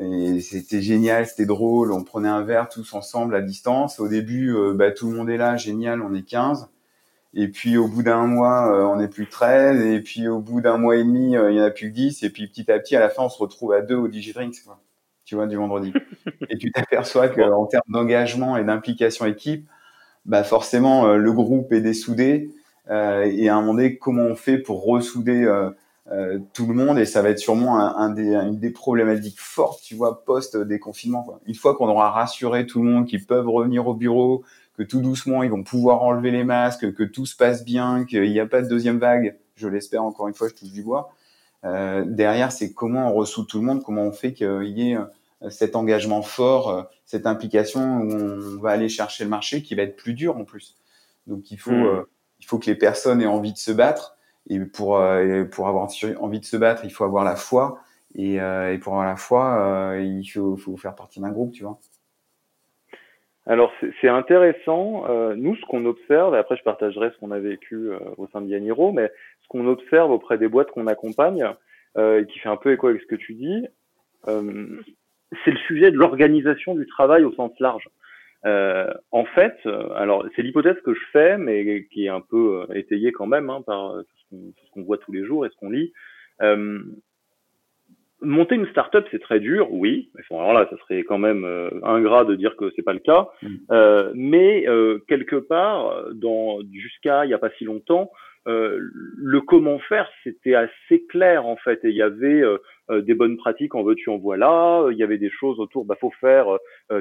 [0.00, 1.92] et c'était génial, c'était drôle.
[1.92, 4.00] On prenait un verre tous ensemble à distance.
[4.00, 6.70] Au début, euh, bah, tout le monde est là, génial, on est 15.
[7.34, 9.84] Et puis au bout d'un mois, euh, on est plus 13.
[9.84, 11.94] Et puis au bout d'un mois et demi, euh, il y en a plus que
[11.94, 12.22] 10.
[12.22, 14.62] Et puis petit à petit, à la fin, on se retrouve à deux au Digidrinks,
[14.64, 14.80] quoi.
[15.26, 15.92] Tu vois, du vendredi.
[16.48, 19.68] et tu t'aperçois qu'en termes d'engagement et d'implication équipe,
[20.24, 22.50] bah forcément, le groupe est dessoudé.
[22.88, 25.70] et à un moment donné, comment on fait pour ressouder euh,
[26.52, 29.94] tout le monde et ça va être sûrement un, des, une des problématiques fortes, tu
[29.94, 31.38] vois, post déconfinement.
[31.46, 34.42] Une fois qu'on aura rassuré tout le monde qu'ils peuvent revenir au bureau,
[34.76, 38.28] que tout doucement ils vont pouvoir enlever les masques, que tout se passe bien, qu'il
[38.28, 41.10] n'y a pas de deuxième vague, je l'espère encore une fois, je touche du bois.
[41.64, 44.96] Euh, derrière, c'est comment on ressout tout le monde, comment on fait qu'il y ait
[44.96, 49.74] euh, cet engagement fort, euh, cette implication où on va aller chercher le marché qui
[49.74, 50.76] va être plus dur en plus.
[51.26, 52.06] Donc il faut, mmh.
[52.40, 54.16] il faut que les personnes aient envie de se battre
[54.48, 57.78] et pour, euh, pour avoir envie de se battre, il faut avoir la foi.
[58.14, 61.78] Et, euh, pour avoir la foi, euh, il faut, faire partie d'un groupe, tu vois.
[63.46, 65.06] Alors c'est intéressant.
[65.34, 68.46] nous, ce qu'on observe, et après je partagerai ce qu'on a vécu au sein de
[68.46, 69.10] Yaniro, mais
[69.42, 71.44] ce qu'on observe auprès des boîtes qu'on accompagne,
[71.98, 73.66] et qui fait un peu écho avec ce que tu dis,
[74.26, 77.88] c'est le sujet de l'organisation du travail au sens large.
[78.44, 79.56] En fait,
[79.96, 83.62] alors c'est l'hypothèse que je fais, mais qui est un peu étayée quand même hein,
[83.62, 83.96] par
[84.72, 85.92] qu'on voit tous les jours et ce qu'on lit.
[86.42, 86.82] Euh,
[88.22, 90.10] monter une startup, c'est très dur, oui.
[90.30, 93.28] Alors là, ça serait quand même euh, ingrat de dire que c'est pas le cas.
[93.42, 93.48] Mm.
[93.70, 98.10] Euh, mais euh, quelque part, dans jusqu'à il n'y a pas si longtemps,
[98.46, 98.78] euh,
[99.16, 101.84] le comment faire, c'était assez clair en fait.
[101.84, 102.42] Et il y avait
[102.90, 104.86] des bonnes pratiques, en veux-tu, en voilà.
[104.90, 106.58] Il y avait des choses autour, bah faut faire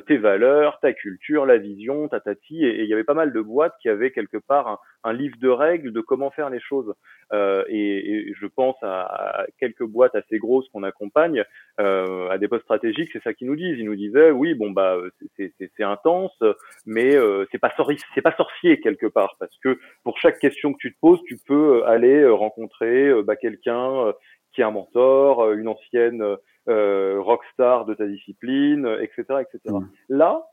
[0.08, 2.63] tes valeurs, ta culture, la vision, ta tati.
[2.63, 5.49] Et, il y avait pas mal de boîtes qui avaient quelque part un, livre de
[5.49, 6.93] règles de comment faire les choses.
[7.34, 11.43] Et, et, je pense à, quelques boîtes assez grosses qu'on accompagne
[11.78, 13.10] à des postes stratégiques.
[13.13, 13.80] C'est ça qu'ils nous disent.
[13.80, 14.97] Ils nous disaient, oui, bon bah
[15.38, 16.38] c'est intense,
[16.86, 17.17] mais
[17.52, 17.73] c'est pas
[18.13, 21.38] c'est pas sorcier quelque part parce que pour chaque question que tu te poses tu
[21.45, 24.13] peux euh, aller euh, rencontrer euh, bah, quelqu'un
[24.60, 26.22] qui est un mentor, une ancienne
[26.67, 29.60] rockstar de ta discipline, etc., etc.
[29.67, 29.88] Mmh.
[30.10, 30.43] Là,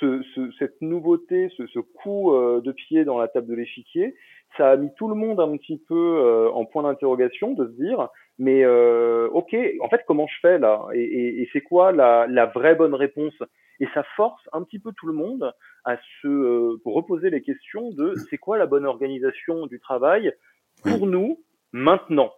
[0.00, 4.16] ce, ce, cette nouveauté, ce, ce coup de pied dans la table de l'échiquier,
[4.56, 8.08] ça a mis tout le monde un petit peu en point d'interrogation de se dire,
[8.38, 10.84] mais ok, en fait, comment je fais là?
[10.92, 13.34] Et, et, et c'est quoi la, la, vraie bonne réponse?
[13.78, 15.52] Et ça force un petit peu tout le monde
[15.84, 20.32] à se euh, reposer les questions de c'est quoi la bonne organisation du travail
[20.82, 22.32] pour nous maintenant?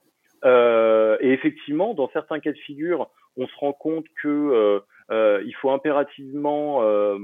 [0.44, 5.42] Euh, et effectivement, dans certains cas de figure, on se rend compte que euh, euh
[5.46, 7.18] il faut impérativement euh,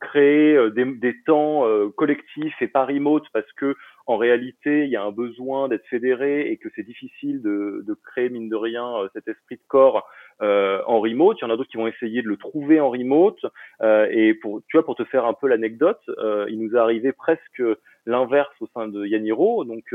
[0.00, 1.64] créer des, des temps
[1.96, 3.74] collectifs et pas remote parce que
[4.06, 7.94] en réalité, il y a un besoin d'être fédéré et que c'est difficile de, de,
[7.94, 10.08] créer mine de rien cet esprit de corps
[10.42, 11.36] euh, en remote.
[11.40, 13.44] Il y en a d'autres qui vont essayer de le trouver en remote.
[13.82, 16.78] Euh, et pour, tu vois, pour te faire un peu l'anecdote, euh, il nous est
[16.78, 17.62] arrivé presque
[18.06, 19.64] l'inverse au sein de Yaniro.
[19.64, 19.94] Donc,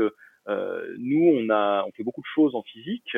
[0.98, 3.16] nous, on a, on fait beaucoup de choses en physique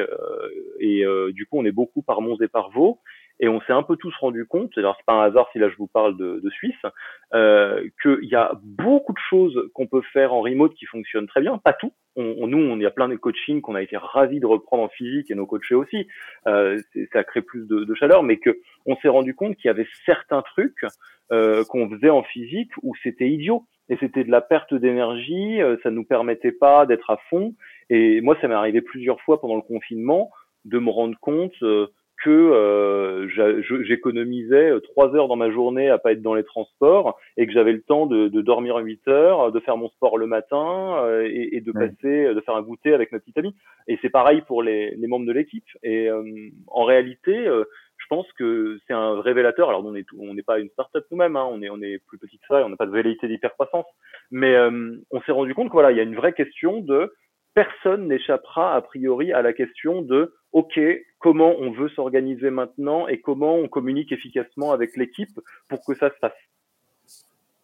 [0.81, 3.01] et du coup, on est beaucoup par Mons et par Vaux.
[3.41, 5.69] Et on s'est un peu tous rendu compte, alors c'est pas un hasard si là
[5.69, 6.75] je vous parle de, de Suisse,
[7.35, 11.41] euh, qu'il y a beaucoup de choses qu'on peut faire en remote qui fonctionnent très
[11.41, 11.93] bien, pas tout.
[12.17, 14.89] On, nous, on y a plein de coaching qu'on a été ravis de reprendre en
[14.89, 16.09] physique et nos coachés aussi.
[16.49, 16.77] Euh,
[17.13, 19.87] ça crée plus de, de, chaleur, mais que on s'est rendu compte qu'il y avait
[20.05, 20.85] certains trucs
[21.31, 25.77] euh, qu'on faisait en physique où c'était idiot et c'était de la perte d'énergie, euh,
[25.83, 27.55] ça nous permettait pas d'être à fond.
[27.91, 30.31] Et moi, ça m'est arrivé plusieurs fois pendant le confinement
[30.65, 31.87] de me rendre compte euh,
[32.25, 33.29] que euh,
[33.85, 37.53] j'économisais euh, trois heures dans ma journée à pas être dans les transports et que
[37.53, 41.29] j'avais le temps de, de dormir huit heures, de faire mon sport le matin euh,
[41.31, 43.55] et, et, de passer, de faire un goûter avec ma petite amie.
[43.87, 45.65] Et c'est pareil pour les, les, membres de l'équipe.
[45.83, 46.09] Et
[46.67, 47.65] en réalité, je
[48.09, 49.69] pense que c'est un révélateur.
[49.69, 52.47] Alors on est on n'est pas une start-up nous-mêmes, hein, on est plus petit que
[52.49, 53.87] ça, on n'a pas de velléité d'hypercroissance,
[54.31, 54.57] mais
[55.11, 57.13] on s'est rendu compte que voilà, il y a une vraie question de
[57.55, 60.79] personne n'échappera a priori à la question de OK,
[61.19, 66.11] comment on veut s'organiser maintenant et comment on communique efficacement avec l'équipe pour que ça
[66.11, 66.33] se fasse.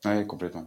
[0.04, 0.66] Oui, complètement.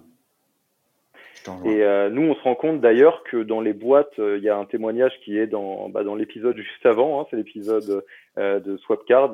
[1.65, 4.49] Et euh, nous, on se rend compte d'ailleurs que dans les boîtes, euh, il y
[4.49, 8.03] a un témoignage qui est dans, bah, dans l'épisode juste avant, hein, c'est l'épisode
[8.37, 9.33] euh, de Swapcard,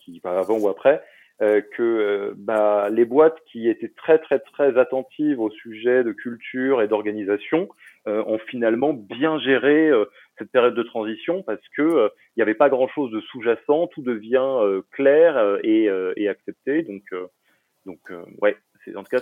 [0.00, 1.02] qui va avant ou après,
[1.42, 6.12] euh, que euh, bah, les boîtes qui étaient très très très attentives au sujet de
[6.12, 7.68] culture et d'organisation
[8.06, 9.90] euh, ont finalement bien géré
[10.38, 14.02] cette période de transition parce que il n'y avait pas grand chose de sous-jacent, tout
[14.02, 16.82] devient clair et, et, accepté.
[16.82, 17.02] Donc
[17.84, 17.98] donc
[18.40, 18.56] ouais,
[18.96, 19.20] en tout cas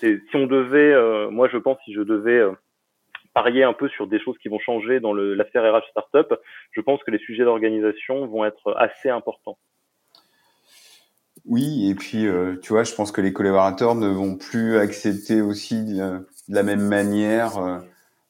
[0.00, 0.94] c'est si on devait,
[1.30, 2.42] moi je pense si je devais
[3.34, 6.34] parier un peu sur des choses qui vont changer dans le, la sphère RH startup,
[6.72, 9.58] je pense que les sujets d'organisation vont être assez importants.
[11.46, 15.40] Oui, et puis euh, tu vois, je pense que les collaborateurs ne vont plus accepter
[15.40, 17.78] aussi de, la même manière euh,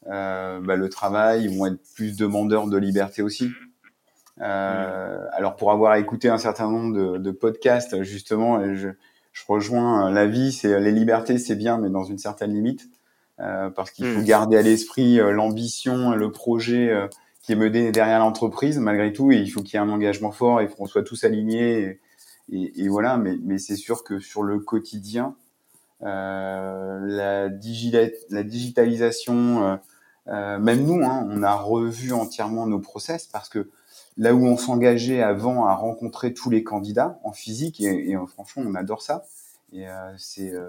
[0.07, 3.51] euh, bah, le travail, ils vont être plus demandeurs de liberté aussi.
[4.41, 8.91] Euh, alors pour avoir écouté un certain nombre de, de podcasts, justement, je,
[9.33, 12.89] je rejoins la vie, c'est les libertés, c'est bien, mais dans une certaine limite,
[13.39, 14.25] parce qu'il faut mm.
[14.25, 16.93] garder à l'esprit l'ambition, le projet
[17.43, 20.33] qui est mené derrière l'entreprise, malgré tout, et il faut qu'il y ait un engagement
[20.33, 21.81] fort et qu'on soit tous alignés.
[21.81, 22.01] Et,
[22.53, 25.37] et, et voilà, mais, mais c'est sûr que sur le quotidien,
[26.03, 29.77] euh, la, la, digitalisation, euh,
[30.29, 33.69] euh, même nous, hein, on a revu entièrement nos process parce que
[34.17, 38.63] là où on s'engageait avant à rencontrer tous les candidats en physique, et, et franchement,
[38.67, 39.25] on adore ça.
[39.73, 40.67] Et euh, c'est euh,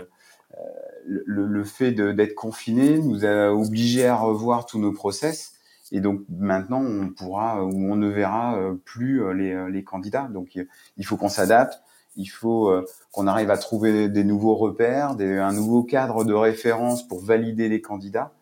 [1.05, 5.53] le, le, fait d'être confiné nous a obligés à revoir tous nos process.
[5.91, 9.83] Et donc maintenant, on pourra ou on ne verra euh, plus euh, les, euh, les
[9.83, 10.29] candidats.
[10.33, 10.57] Donc
[10.97, 11.81] il faut qu'on s'adapte,
[12.15, 12.73] il faut
[13.11, 17.69] qu'on arrive à trouver des nouveaux repères, des, un nouveau cadre de référence pour valider
[17.69, 18.33] les candidats.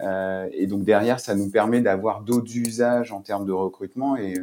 [0.00, 4.34] Euh, et donc derrière, ça nous permet d'avoir d'autres usages en termes de recrutement et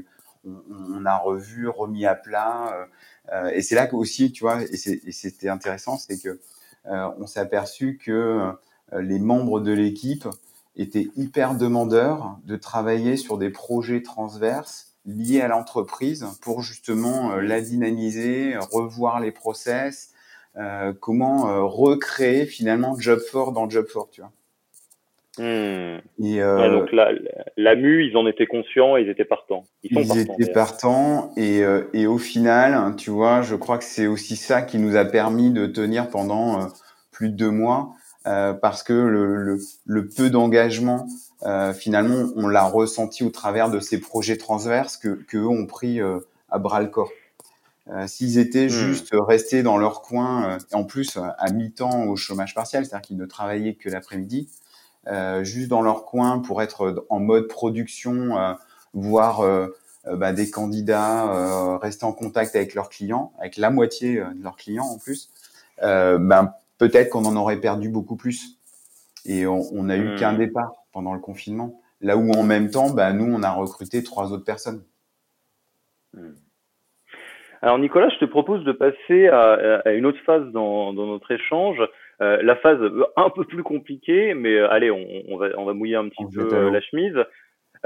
[0.46, 2.88] on, a revu, remis à plat.
[3.32, 4.78] Euh, et c'est là que aussi, tu vois, et
[5.12, 6.40] c'était intéressant, c'est que
[6.88, 8.52] euh, on s'est aperçu que
[8.94, 10.28] les membres de l'équipe
[10.76, 17.42] était hyper demandeur de travailler sur des projets transverses liés à l'entreprise pour justement euh,
[17.42, 20.12] la dynamiser, revoir les process,
[20.58, 24.32] euh, comment euh, recréer finalement Job 4 dans Job 4, tu vois.
[25.38, 26.00] Hmm.
[26.24, 27.12] Et euh, donc la,
[27.58, 29.66] la MU, ils en étaient conscients, ils étaient partants.
[29.84, 33.84] Ils, sont ils étaient partants et, euh, et au final, tu vois, je crois que
[33.84, 36.70] c'est aussi ça qui nous a permis de tenir pendant
[37.12, 37.96] plus de deux mois
[38.28, 41.08] euh, parce que le, le, le peu d'engagement,
[41.44, 45.68] euh, finalement, on l'a ressenti au travers de ces projets transverses que, que eux ont
[45.68, 46.20] pris euh,
[46.50, 47.12] à bras le corps.
[47.90, 48.70] Euh, s'ils étaient hmm.
[48.70, 53.18] juste restés dans leur coin, et en plus à mi-temps au chômage partiel, c'est-à-dire qu'ils
[53.18, 54.50] ne travaillaient que l'après-midi,
[55.44, 58.58] juste dans leur coin pour être en mode production,
[58.94, 59.44] voir
[60.12, 64.86] bah, des candidats rester en contact avec leurs clients, avec la moitié de leurs clients
[64.86, 65.30] en plus,
[65.82, 68.60] ben peut-être qu'on en aurait perdu beaucoup plus.
[69.26, 70.38] Et on n'a eu qu'un hmm.
[70.38, 71.82] départ pendant le confinement.
[72.02, 74.84] Là où en même temps, bah, nous, on a recruté trois autres personnes.
[76.14, 76.34] Hmm.
[77.62, 81.32] Alors Nicolas, je te propose de passer à, à une autre phase dans, dans notre
[81.32, 81.82] échange,
[82.22, 82.80] euh, la phase
[83.16, 86.26] un peu plus compliquée, mais euh, allez, on, on, va, on va mouiller un petit
[86.34, 87.18] peu la chemise.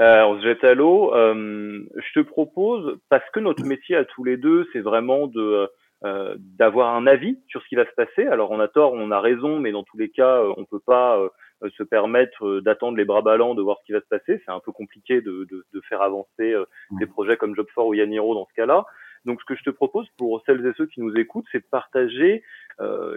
[0.00, 1.14] Euh, on se jette à l'eau.
[1.14, 5.68] Euh, je te propose, parce que notre métier à tous les deux, c'est vraiment de
[6.02, 8.26] euh, d'avoir un avis sur ce qui va se passer.
[8.26, 10.80] Alors on a tort, on a raison, mais dans tous les cas, euh, on peut
[10.80, 14.40] pas euh, se permettre d'attendre les bras ballants de voir ce qui va se passer.
[14.46, 16.54] C'est un peu compliqué de, de, de faire avancer
[16.98, 18.86] des projets comme Job4 ou Yaniro dans ce cas-là.
[19.26, 21.68] Donc ce que je te propose pour celles et ceux qui nous écoutent, c'est de
[21.70, 22.42] partager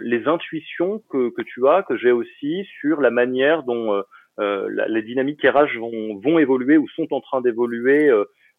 [0.02, 4.02] les intuitions que, que, tu as, que j'ai aussi sur la manière dont
[4.38, 8.10] les dynamiques RH vont, vont évoluer ou sont en train d'évoluer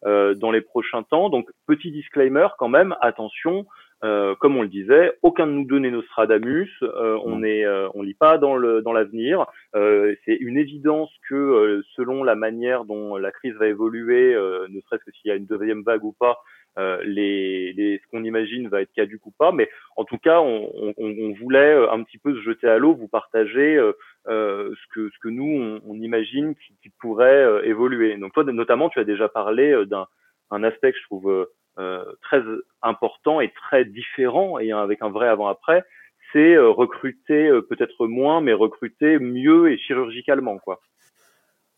[0.04, 1.30] dans les prochains temps.
[1.30, 3.66] Donc petit disclaimer quand même, attention,
[4.04, 6.70] euh, comme on le disait, aucun de nous deux n'est Nostradamus.
[6.82, 9.46] Euh, on est, euh, on lit pas dans le dans l'avenir.
[9.74, 15.12] c'est une évidence que selon la manière dont la crise va évoluer, ne serait-ce que
[15.12, 16.38] s'il y a une deuxième vague ou pas,
[16.76, 19.52] les, les, ce qu'on imagine va être caduque ou pas.
[19.52, 22.94] Mais en tout cas, on, on, on voulait un petit peu se jeter à l'eau,
[22.94, 23.80] vous partager
[24.26, 28.16] ce que ce que nous on, imagine qui, pourrait évoluer.
[28.16, 30.06] Donc toi, notamment, tu as déjà parlé d'un
[30.50, 32.42] un aspect que je trouve euh, très
[32.80, 35.84] important et très différent et avec un vrai avant-après,
[36.32, 40.80] c'est euh, recruter euh, peut-être moins, mais recruter mieux et chirurgicalement, quoi.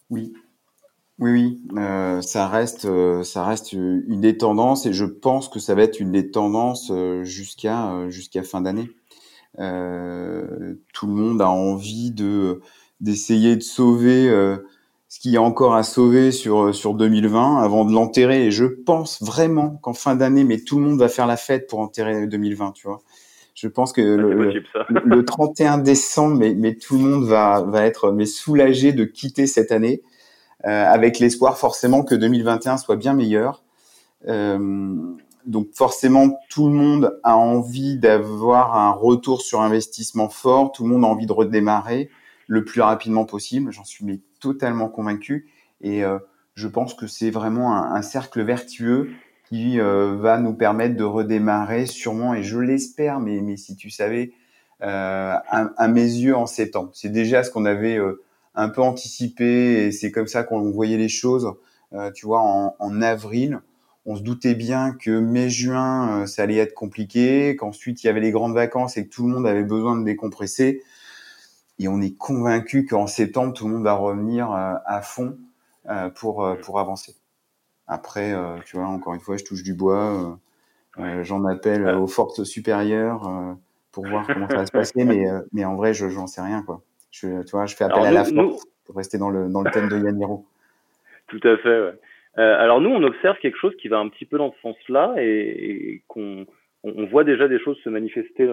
[0.08, 0.32] Oui,
[1.18, 2.86] oui, oui, euh, ça reste,
[3.24, 6.92] ça reste une des tendances et je pense que ça va être une des tendances
[7.22, 8.90] jusqu'à jusqu'à fin d'année.
[9.58, 12.60] Euh, tout le monde a envie de
[13.00, 14.28] d'essayer de sauver
[15.08, 18.46] ce qu'il y a encore à sauver sur sur 2020 avant de l'enterrer.
[18.46, 21.66] Et je pense vraiment qu'en fin d'année, mais tout le monde va faire la fête
[21.68, 23.00] pour enterrer 2020, tu vois.
[23.54, 24.52] Je pense que le,
[25.04, 29.48] le, 31 décembre, mais, mais tout le monde va va être mais soulagé de quitter
[29.48, 30.16] cette année euh,
[30.64, 33.62] avec l'espoir forcément que 2021 soit bien meilleur.
[34.26, 35.14] Euh,
[35.46, 40.72] donc forcément, tout le monde a envie d'avoir un retour sur investissement fort.
[40.72, 42.10] Tout le monde a envie de redémarrer
[42.46, 43.72] le plus rapidement possible.
[43.72, 45.48] J'en suis totalement convaincu.
[45.80, 46.18] Et euh,
[46.54, 49.10] je pense que c'est vraiment un, cercle vertueux
[49.48, 53.88] qui euh, va nous permettre de redémarrer sûrement, et je l'espère, mais, mais si tu
[53.88, 54.32] savais,
[54.82, 56.90] euh, à, mes yeux en sept ans.
[56.92, 57.98] C'est déjà ce qu'on avait
[58.58, 61.54] un peu anticipé et c'est comme ça qu'on voyait les choses.
[62.14, 63.60] tu vois, en, en, avril,
[64.04, 68.30] on se doutait bien que mai-juin, ça allait être compliqué, qu'ensuite il y avait les
[68.30, 70.82] grandes vacances et que tout le monde avait besoin de décompresser
[71.78, 75.38] et on est convaincu qu'en septembre, tout le monde va revenir euh, à fond
[75.88, 77.16] euh, pour, euh, pour avancer.
[77.86, 78.34] Après,
[78.66, 80.38] tu vois, encore une fois, je touche du bois,
[81.22, 83.56] j'en appelle aux forces supérieures
[83.92, 86.62] pour voir comment ça va se passer, mais, mais en vrai, je n'en sais rien.
[86.62, 86.82] Quoi.
[87.10, 89.70] Je, tu vois, je fais appel à la force pour rester dans le, dans le
[89.70, 90.44] thème de Yaniro.
[91.28, 92.42] Tout à fait, ouais.
[92.42, 96.02] alors nous, on observe quelque chose qui va un petit peu dans ce sens-là et,
[96.08, 96.46] qu'on
[96.84, 98.48] on voit déjà des choses se manifester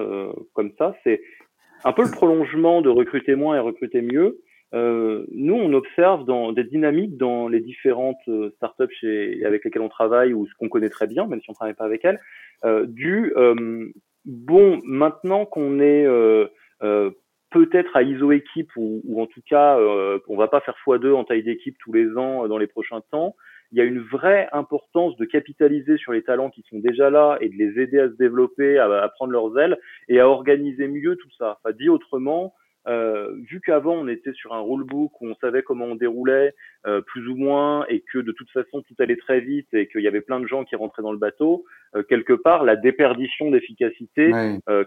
[0.53, 0.95] comme ça.
[1.03, 1.21] C'est
[1.85, 4.41] un peu le prolongement de recruter moins et recruter mieux.
[4.73, 9.81] Euh, nous, on observe dans des dynamiques dans les différentes euh, startups chez, avec lesquelles
[9.81, 12.03] on travaille ou ce qu'on connaît très bien, même si on ne travaille pas avec
[12.03, 12.19] elles,
[12.65, 13.87] euh, du euh,
[14.25, 16.47] bon, maintenant qu'on est euh,
[17.55, 19.79] peut-être à ISO équipe ou, en tout cas,
[20.27, 23.33] on va pas faire x2 en taille d'équipe tous les ans dans les prochains temps
[23.71, 27.37] il y a une vraie importance de capitaliser sur les talents qui sont déjà là
[27.41, 31.15] et de les aider à se développer, à, prendre leurs ailes et à organiser mieux
[31.15, 31.57] tout ça.
[31.59, 32.53] Enfin, dit autrement,
[32.87, 36.53] euh, vu qu'avant on était sur un rulebook où on savait comment on déroulait
[36.85, 40.01] euh, plus ou moins et que de toute façon tout allait très vite et qu'il
[40.01, 43.51] y avait plein de gens qui rentraient dans le bateau, euh, quelque part la déperdition
[43.51, 44.31] d'efficacité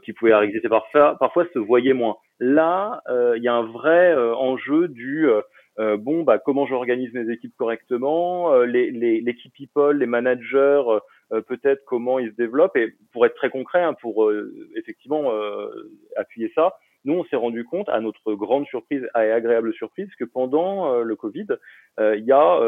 [0.03, 2.17] qui pouvait arriver parfois, parfois se voyait moins.
[2.41, 3.03] Là,
[3.37, 5.29] il y a un vrai enjeu du
[5.79, 10.83] euh, bon, bah, comment j'organise mes équipes correctement, euh, les, les, l'équipe people, les managers,
[11.31, 12.77] euh, peut-être comment ils se développent.
[12.77, 14.33] Et pour être très concret, hein, pour
[14.77, 15.31] effectivement
[16.17, 16.75] appuyer ça,
[17.09, 21.17] nous, on s'est rendu compte, à notre grande surprise et agréable surprise, que pendant le
[21.17, 21.47] Covid,
[21.99, 22.61] il y a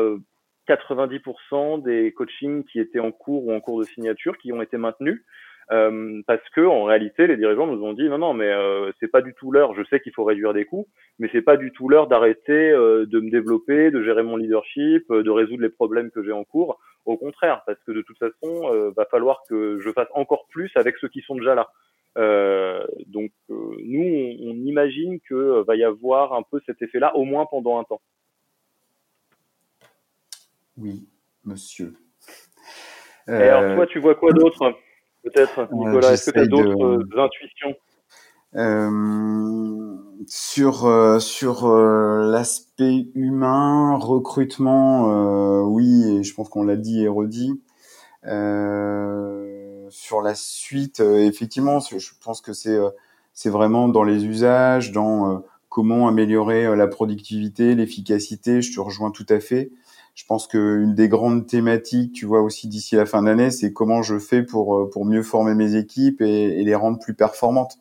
[0.68, 4.76] 90% des coachings qui étaient en cours ou en cours de signature qui ont été
[4.76, 5.24] maintenus.
[5.72, 9.08] Euh, parce que en réalité, les dirigeants nous ont dit non, non, mais euh, c'est
[9.10, 9.74] pas du tout l'heure.
[9.74, 10.88] Je sais qu'il faut réduire des coûts,
[11.20, 15.08] mais c'est pas du tout l'heure d'arrêter euh, de me développer, de gérer mon leadership,
[15.12, 16.80] euh, de résoudre les problèmes que j'ai en cours.
[17.06, 20.96] Au contraire, parce que de toute façon, va falloir que je fasse encore plus avec
[20.98, 21.70] ceux qui sont déjà là.
[22.16, 27.46] Donc, nous, on, on, imagine que va y avoir un peu cet effet-là, au moins
[27.46, 28.00] pendant un temps.
[30.76, 31.06] Oui,
[31.44, 31.94] monsieur.
[33.28, 34.74] Et alors, toi, tu vois quoi d'autre
[35.22, 36.12] peut-être, Nicolas?
[36.12, 37.74] Est-ce que tu as d'autres euh, intuitions?
[38.56, 39.96] Euh,
[40.26, 47.08] sur euh, sur euh, l'aspect humain, recrutement, oui, et je pense qu'on l'a dit et
[47.08, 47.62] redit.
[49.90, 52.78] Sur la suite, effectivement, je pense que c'est
[53.32, 58.62] c'est vraiment dans les usages, dans comment améliorer la productivité, l'efficacité.
[58.62, 59.70] Je te rejoins tout à fait
[60.20, 64.02] je pense qu'une des grandes thématiques, tu vois aussi d'ici la fin d'année, c'est comment
[64.02, 67.78] je fais pour euh, pour mieux former mes équipes et, et les rendre plus performantes.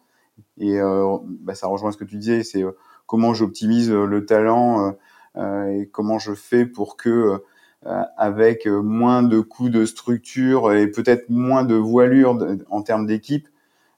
[0.58, 2.72] Et euh, bah, ça rejoint ce que tu disais, c'est euh,
[3.08, 4.96] comment j'optimise le talent
[5.36, 7.44] euh, et comment je fais pour que
[7.86, 12.38] avec moins de coûts de structure et peut-être moins de voilure
[12.70, 13.48] en termes d'équipe,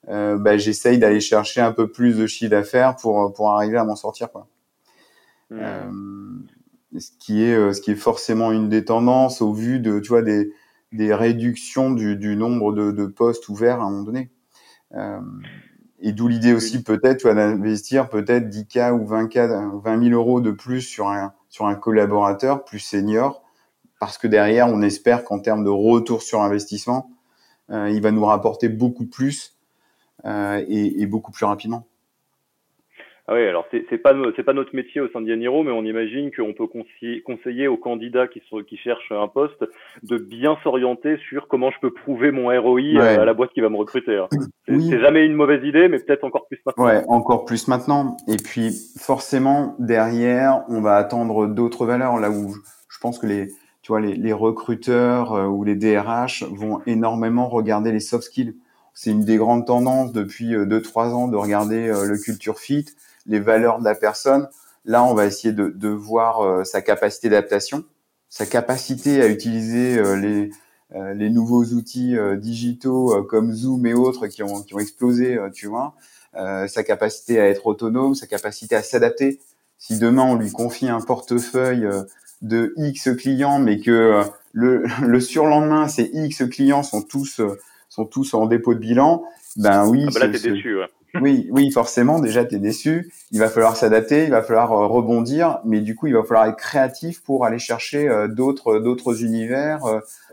[0.07, 3.95] bah, j'essaye d'aller chercher un peu plus de chiffre d'affaires pour pour arriver à m'en
[3.95, 4.47] sortir quoi.
[5.49, 6.43] mmh.
[6.99, 10.21] ce qui est ce qui est forcément une des tendances au vu de tu vois
[10.21, 10.53] des
[10.91, 14.29] des réductions du, du nombre de, de, postes ouverts à un moment donné.
[15.99, 20.81] et d'où l'idée aussi peut-être d'investir peut-être 10K ou 20K, 20 000 euros de plus
[20.81, 23.43] sur un, sur un collaborateur plus senior,
[24.01, 27.11] parce que derrière, on espère qu'en termes de retour sur investissement,
[27.69, 29.55] euh, il va nous rapporter beaucoup plus
[30.25, 31.85] euh, et, et, beaucoup plus rapidement.
[33.27, 36.31] Ah oui, alors c'est pas c'est pas notre métier au sein d'Yaniro, mais on imagine
[36.31, 39.63] qu'on peut conseiller, conseiller aux candidats qui sont qui cherchent un poste
[40.01, 43.69] de bien s'orienter sur comment je peux prouver mon ROI à la boîte qui va
[43.69, 44.17] me recruter.
[44.17, 44.27] Hein.
[44.67, 46.85] C'est jamais une mauvaise idée, mais peut-être encore plus maintenant.
[46.85, 48.17] Ouais, encore plus maintenant.
[48.27, 52.55] Et puis forcément derrière, on va attendre d'autres valeurs là où
[52.89, 53.47] je pense que les
[53.81, 58.55] tu vois les, les recruteurs euh, ou les DRH vont énormément regarder les soft skills.
[58.93, 62.85] C'est une des grandes tendances depuis 2-3 euh, ans de regarder le culture fit
[63.25, 64.47] les valeurs de la personne.
[64.85, 67.83] Là, on va essayer de, de voir euh, sa capacité d'adaptation,
[68.29, 70.49] sa capacité à utiliser euh, les,
[70.95, 75.67] euh, les nouveaux outils digitaux comme Zoom et autres qui ont, qui ont explosé, tu
[75.67, 75.95] vois,
[76.33, 79.39] sa capacité à être autonome, sa capacité à s'adapter.
[79.77, 81.87] Si demain on lui confie un portefeuille
[82.41, 84.23] de X clients, mais que
[84.53, 87.41] le, le surlendemain ces X clients sont tous
[87.89, 89.23] sont tous en dépôt de bilan,
[89.57, 90.05] ben oui.
[90.07, 90.77] Ah bah là, t'es déçu.
[90.77, 90.87] Ouais
[91.21, 93.11] oui, oui, forcément, déjà, tu es déçu.
[93.31, 96.45] Il va falloir s'adapter, il va falloir euh, rebondir, mais du coup, il va falloir
[96.45, 99.85] être créatif pour aller chercher euh, d'autres d'autres univers,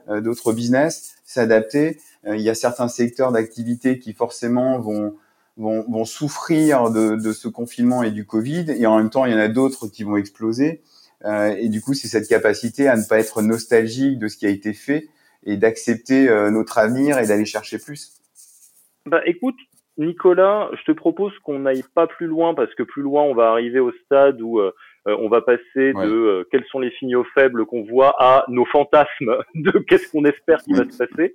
[0.08, 1.98] euh, d'autres business, s'adapter.
[2.26, 5.14] Il y a certains secteurs d'activité qui forcément vont,
[5.56, 9.32] vont, vont souffrir de, de, ce confinement et du Covid, et en même temps, il
[9.32, 10.82] y en a d'autres qui vont exploser.
[11.24, 14.50] Et du coup, c'est cette capacité à ne pas être nostalgique de ce qui a
[14.50, 15.08] été fait
[15.44, 18.18] et d'accepter notre avenir et d'aller chercher plus.
[19.06, 19.56] Bah, écoute,
[19.98, 23.50] Nicolas, je te propose qu'on n'aille pas plus loin parce que plus loin, on va
[23.50, 24.72] arriver au stade où euh,
[25.08, 28.64] euh, on va passer de euh, quels sont les signaux faibles qu'on voit à nos
[28.64, 31.34] fantasmes de qu'est-ce qu'on espère qui va se passer.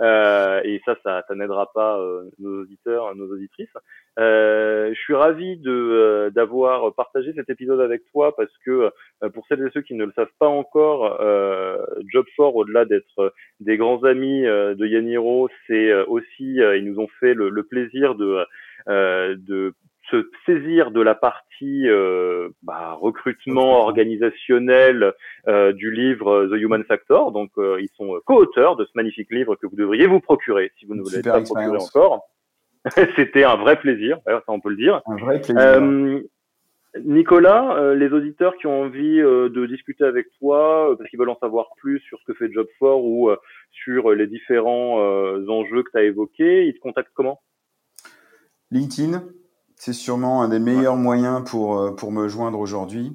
[0.00, 3.76] Euh, et ça, ça, ça n'aidera pas euh, nos auditeurs, nos auditrices.
[4.18, 8.90] Euh, je suis ravi de d'avoir partagé cet épisode avec toi parce que
[9.32, 14.04] pour celles et ceux qui ne le savent pas encore, Job4, au-delà d'être des grands
[14.04, 18.44] amis de Yaniro, c'est aussi ils nous ont fait le, le plaisir de
[18.86, 19.74] de
[20.10, 25.14] se saisir de la partie euh, bah, recrutement organisationnel
[25.48, 27.32] euh, du livre The Human Factor.
[27.32, 30.86] Donc, euh, ils sont co-auteurs de ce magnifique livre que vous devriez vous procurer si
[30.86, 32.28] vous ne voulez pas procurer encore.
[33.16, 35.00] C'était un vrai plaisir, ça on peut le dire.
[35.06, 36.22] Un vrai plaisir.
[37.02, 41.70] Nicolas, les auditeurs qui ont envie de discuter avec toi, parce qu'ils veulent en savoir
[41.76, 43.30] plus sur ce que fait Job4 ou
[43.72, 44.98] sur les différents
[45.48, 47.40] enjeux que tu as évoqués, ils te contactent comment?
[48.70, 49.24] LinkedIn,
[49.84, 53.14] c'est sûrement un des meilleurs moyens pour, euh, pour me joindre aujourd'hui.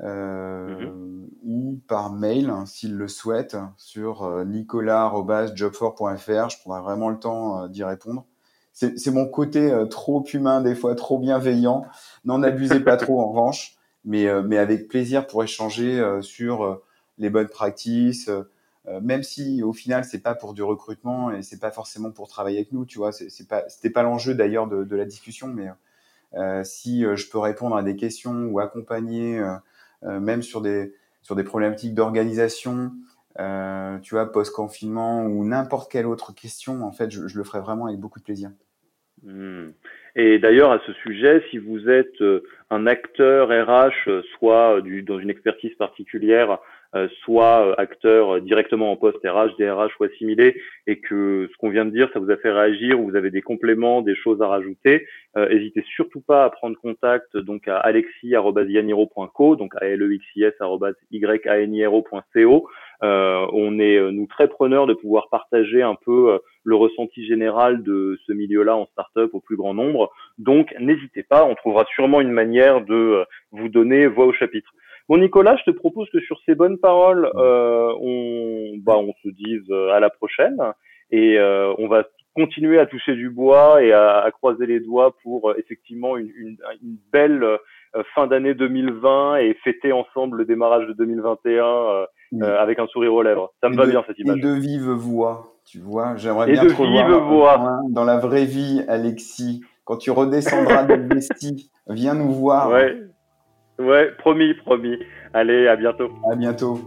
[0.00, 1.28] Euh, mhm.
[1.44, 6.50] ou par mail hein, s'ils le souhaitent sur euh, nicolas.job4.fr.
[6.50, 8.26] Je prendrai vraiment le temps d'y répondre.
[8.72, 11.84] C'est mon côté trop humain, des fois trop bienveillant.
[12.24, 16.80] N'en abusez pas trop en revanche, mais, mais avec plaisir pour échanger sur
[17.18, 18.30] les bonnes pratiques,
[19.02, 22.56] même si au final c'est pas pour du recrutement et c'est pas forcément pour travailler
[22.56, 25.68] avec nous, tu vois, c'est pas c'était pas l'enjeu d'ailleurs de, de, la discussion, mais
[25.68, 25.72] euh,
[26.64, 31.36] si euh, je peux répondre à des questions ou accompagner, euh, même sur des sur
[31.36, 32.90] des problématiques d'organisation,
[33.36, 37.86] tu vois, post-confinement ou n'importe quelle autre question, en fait, je, je, le ferai vraiment
[37.86, 38.50] avec beaucoup de plaisir.
[39.22, 39.68] Hmm.
[40.16, 42.20] Et d'ailleurs, à ce sujet, si vous êtes
[42.70, 46.56] un acteur RH, soit du, dans une expertise particulière, euh,
[47.24, 51.70] soit euh, acteur euh, directement en poste RH, DRH ou assimilé, et que ce qu'on
[51.70, 54.42] vient de dire, ça vous a fait réagir, ou vous avez des compléments, des choses
[54.42, 60.12] à rajouter, n'hésitez surtout pas à prendre contact donc à alexis@yaniro.co, donc à l e
[60.12, 60.52] x i s
[63.02, 68.18] euh, on est nous très preneurs de pouvoir partager un peu le ressenti général de
[68.26, 70.12] ce milieu-là en startup au plus grand nombre.
[70.38, 74.72] Donc n'hésitez pas, on trouvera sûrement une manière de vous donner voix au chapitre.
[75.12, 79.28] Bon Nicolas, je te propose que sur ces bonnes paroles, euh, on, bah, on se
[79.28, 80.56] dise euh, à la prochaine
[81.10, 82.04] et euh, on va
[82.34, 86.96] continuer à toucher du bois et à, croiser les doigts pour effectivement une, une, une
[87.12, 87.46] belle
[88.14, 92.06] fin d'année 2020 et fêter ensemble le démarrage de 2021
[92.40, 93.52] avec un sourire aux lèvres.
[93.60, 94.38] Ça me va bien cette image.
[94.38, 96.16] Et de vive voix, tu vois.
[96.16, 97.82] J'aimerais bien de te vive voix.
[97.90, 99.62] dans la vraie vie, Alexis.
[99.84, 102.70] Quand tu redescendras de Bestie, viens nous voir.
[102.70, 102.96] Ouais.
[103.78, 104.98] Ouais, promis, promis.
[105.34, 106.10] Allez, à bientôt.
[106.30, 106.80] À bientôt.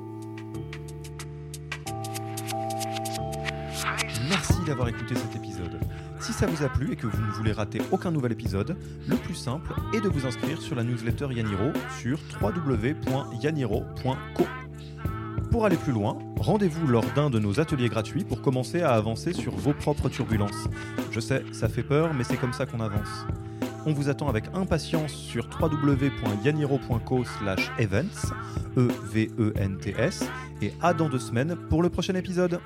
[4.29, 5.79] Merci d'avoir écouté cet épisode.
[6.19, 8.77] Si ça vous a plu et que vous ne voulez rater aucun nouvel épisode,
[9.07, 14.43] le plus simple est de vous inscrire sur la newsletter Yaniro sur www.yaniro.co.
[15.51, 19.33] Pour aller plus loin, rendez-vous lors d'un de nos ateliers gratuits pour commencer à avancer
[19.33, 20.67] sur vos propres turbulences.
[21.11, 23.25] Je sais, ça fait peur, mais c'est comme ça qu'on avance.
[23.87, 28.33] On vous attend avec impatience sur www.yaniro.co/events,
[28.77, 30.27] E-V-E-N-T-S,
[30.63, 32.59] et à dans deux semaines pour le prochain épisode.